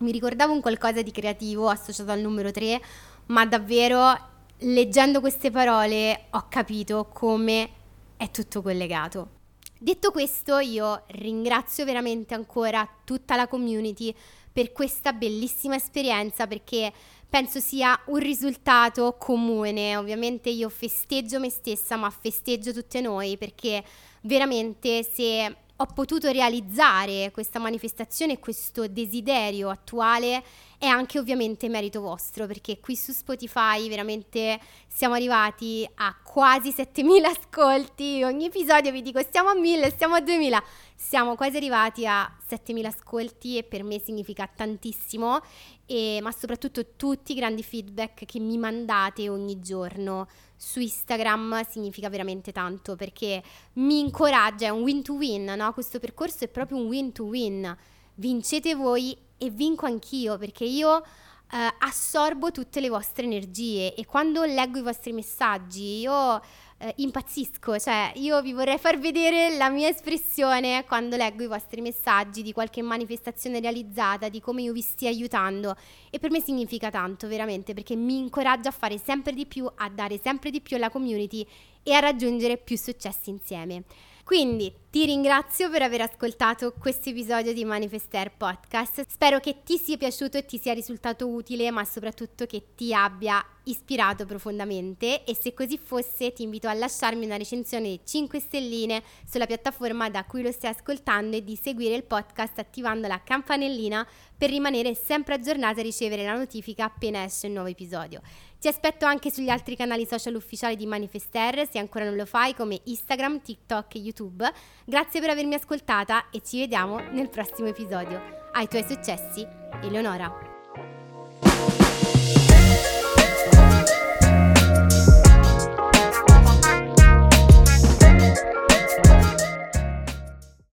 mi 0.00 0.10
ricordavo 0.10 0.52
un 0.52 0.60
qualcosa 0.60 1.02
di 1.02 1.12
creativo 1.12 1.68
associato 1.68 2.10
al 2.10 2.18
numero 2.18 2.50
3, 2.50 2.80
ma 3.26 3.46
davvero 3.46 4.12
leggendo 4.58 5.20
queste 5.20 5.52
parole 5.52 6.24
ho 6.30 6.46
capito 6.48 7.08
come 7.12 7.68
è 8.16 8.28
tutto 8.32 8.60
collegato. 8.60 9.35
Detto 9.78 10.10
questo, 10.10 10.58
io 10.58 11.02
ringrazio 11.08 11.84
veramente 11.84 12.32
ancora 12.32 12.88
tutta 13.04 13.36
la 13.36 13.46
community 13.46 14.14
per 14.50 14.72
questa 14.72 15.12
bellissima 15.12 15.74
esperienza 15.74 16.46
perché 16.46 16.90
penso 17.28 17.60
sia 17.60 18.00
un 18.06 18.18
risultato 18.18 19.16
comune. 19.18 19.96
Ovviamente 19.96 20.48
io 20.48 20.70
festeggio 20.70 21.38
me 21.38 21.50
stessa, 21.50 21.96
ma 21.96 22.08
festeggio 22.08 22.72
tutte 22.72 23.02
noi 23.02 23.36
perché 23.36 23.84
veramente 24.22 25.02
se 25.02 25.54
ho 25.78 25.86
potuto 25.86 26.30
realizzare 26.30 27.30
questa 27.32 27.58
manifestazione 27.58 28.34
e 28.34 28.38
questo 28.38 28.88
desiderio 28.88 29.68
attuale 29.68 30.42
è 30.78 30.86
anche 30.86 31.18
ovviamente 31.18 31.68
merito 31.68 32.00
vostro 32.00 32.46
perché 32.46 32.80
qui 32.80 32.96
su 32.96 33.12
Spotify 33.12 33.86
veramente 33.88 34.58
siamo 34.86 35.14
arrivati 35.14 35.86
a 35.96 36.16
quasi 36.22 36.72
7000 36.72 37.28
ascolti. 37.28 38.22
Ogni 38.22 38.46
episodio 38.46 38.90
vi 38.90 39.02
dico 39.02 39.20
stiamo 39.20 39.50
a 39.50 39.54
1000, 39.54 39.90
stiamo 39.90 40.14
a 40.14 40.20
2000. 40.20 40.62
Siamo 40.94 41.34
quasi 41.34 41.58
arrivati 41.58 42.06
a 42.06 42.30
7000 42.46 42.88
ascolti 42.88 43.58
e 43.58 43.62
per 43.62 43.82
me 43.82 43.98
significa 43.98 44.46
tantissimo, 44.46 45.42
e, 45.86 46.18
ma 46.20 46.32
soprattutto 46.32 46.94
tutti 46.96 47.32
i 47.32 47.36
grandi 47.36 47.62
feedback 47.62 48.24
che 48.26 48.40
mi 48.40 48.58
mandate 48.58 49.28
ogni 49.28 49.60
giorno 49.60 50.26
su 50.56 50.80
Instagram 50.80 51.64
significa 51.68 52.08
veramente 52.08 52.50
tanto 52.50 52.96
perché 52.96 53.42
mi 53.74 54.00
incoraggia, 54.00 54.66
è 54.66 54.70
un 54.70 54.82
win 54.82 55.02
to 55.02 55.14
win, 55.14 55.44
no? 55.44 55.72
Questo 55.72 55.98
percorso 55.98 56.44
è 56.44 56.48
proprio 56.48 56.78
un 56.78 56.86
win 56.86 57.12
to 57.12 57.24
win. 57.24 57.76
Vincete 58.14 58.74
voi 58.74 59.16
e 59.38 59.50
vinco 59.50 59.86
anch'io 59.86 60.38
perché 60.38 60.64
io 60.64 60.98
eh, 60.98 61.74
assorbo 61.78 62.50
tutte 62.50 62.80
le 62.80 62.88
vostre 62.88 63.24
energie 63.24 63.94
e 63.94 64.04
quando 64.04 64.42
leggo 64.44 64.78
i 64.78 64.82
vostri 64.82 65.12
messaggi 65.12 66.00
io 66.00 66.40
eh, 66.78 66.92
impazzisco, 66.96 67.78
cioè 67.78 68.12
io 68.16 68.42
vi 68.42 68.52
vorrei 68.52 68.78
far 68.78 68.98
vedere 68.98 69.56
la 69.56 69.70
mia 69.70 69.88
espressione 69.88 70.84
quando 70.86 71.16
leggo 71.16 71.42
i 71.42 71.46
vostri 71.46 71.80
messaggi 71.80 72.42
di 72.42 72.52
qualche 72.52 72.82
manifestazione 72.82 73.60
realizzata, 73.60 74.28
di 74.28 74.40
come 74.40 74.62
io 74.62 74.72
vi 74.72 74.82
stia 74.82 75.08
aiutando 75.08 75.74
e 76.10 76.18
per 76.18 76.30
me 76.30 76.40
significa 76.40 76.90
tanto 76.90 77.28
veramente 77.28 77.72
perché 77.72 77.96
mi 77.96 78.18
incoraggia 78.18 78.68
a 78.68 78.72
fare 78.72 78.98
sempre 78.98 79.32
di 79.32 79.46
più, 79.46 79.70
a 79.74 79.88
dare 79.88 80.18
sempre 80.18 80.50
di 80.50 80.60
più 80.60 80.76
alla 80.76 80.90
community 80.90 81.46
e 81.82 81.92
a 81.92 82.00
raggiungere 82.00 82.58
più 82.58 82.76
successi 82.76 83.30
insieme. 83.30 83.84
Quindi 84.26 84.74
ti 84.90 85.04
ringrazio 85.04 85.70
per 85.70 85.82
aver 85.82 86.00
ascoltato 86.00 86.72
questo 86.76 87.10
episodio 87.10 87.52
di 87.52 87.64
Manifester 87.64 88.32
Podcast. 88.36 89.06
Spero 89.08 89.38
che 89.38 89.62
ti 89.62 89.78
sia 89.78 89.96
piaciuto 89.96 90.36
e 90.36 90.44
ti 90.44 90.58
sia 90.58 90.72
risultato 90.72 91.28
utile, 91.28 91.70
ma 91.70 91.84
soprattutto 91.84 92.44
che 92.44 92.74
ti 92.74 92.92
abbia 92.92 93.40
ispirato 93.66 94.26
profondamente 94.26 95.22
e 95.22 95.36
se 95.36 95.54
così 95.54 95.78
fosse 95.78 96.32
ti 96.32 96.42
invito 96.42 96.66
a 96.66 96.74
lasciarmi 96.74 97.24
una 97.24 97.36
recensione 97.36 97.88
di 97.88 98.00
5 98.04 98.40
stelline 98.40 99.02
sulla 99.24 99.46
piattaforma 99.46 100.10
da 100.10 100.24
cui 100.24 100.42
lo 100.42 100.50
stai 100.50 100.72
ascoltando 100.72 101.36
e 101.36 101.44
di 101.44 101.54
seguire 101.54 101.94
il 101.94 102.04
podcast 102.04 102.58
attivando 102.58 103.06
la 103.06 103.22
campanellina 103.22 104.04
per 104.36 104.50
rimanere 104.50 104.94
sempre 104.96 105.34
aggiornata 105.34 105.78
e 105.78 105.84
ricevere 105.84 106.24
la 106.24 106.34
notifica 106.34 106.84
appena 106.84 107.22
esce 107.22 107.46
un 107.46 107.52
nuovo 107.52 107.68
episodio. 107.68 108.20
Ti 108.58 108.68
aspetto 108.68 109.04
anche 109.04 109.30
sugli 109.30 109.50
altri 109.50 109.76
canali 109.76 110.06
social 110.06 110.34
ufficiali 110.34 110.76
di 110.76 110.86
Manifester, 110.86 111.68
se 111.68 111.78
ancora 111.78 112.04
non 112.04 112.16
lo 112.16 112.24
fai, 112.24 112.54
come 112.54 112.80
Instagram, 112.84 113.42
TikTok 113.42 113.94
e 113.94 113.98
YouTube. 113.98 114.50
Grazie 114.84 115.20
per 115.20 115.30
avermi 115.30 115.54
ascoltata 115.54 116.30
e 116.30 116.40
ci 116.42 116.58
vediamo 116.60 116.98
nel 117.10 117.28
prossimo 117.28 117.68
episodio. 117.68 118.20
Ai 118.52 118.66
tuoi 118.66 118.84
successi, 118.88 119.46
Eleonora. 119.82 120.32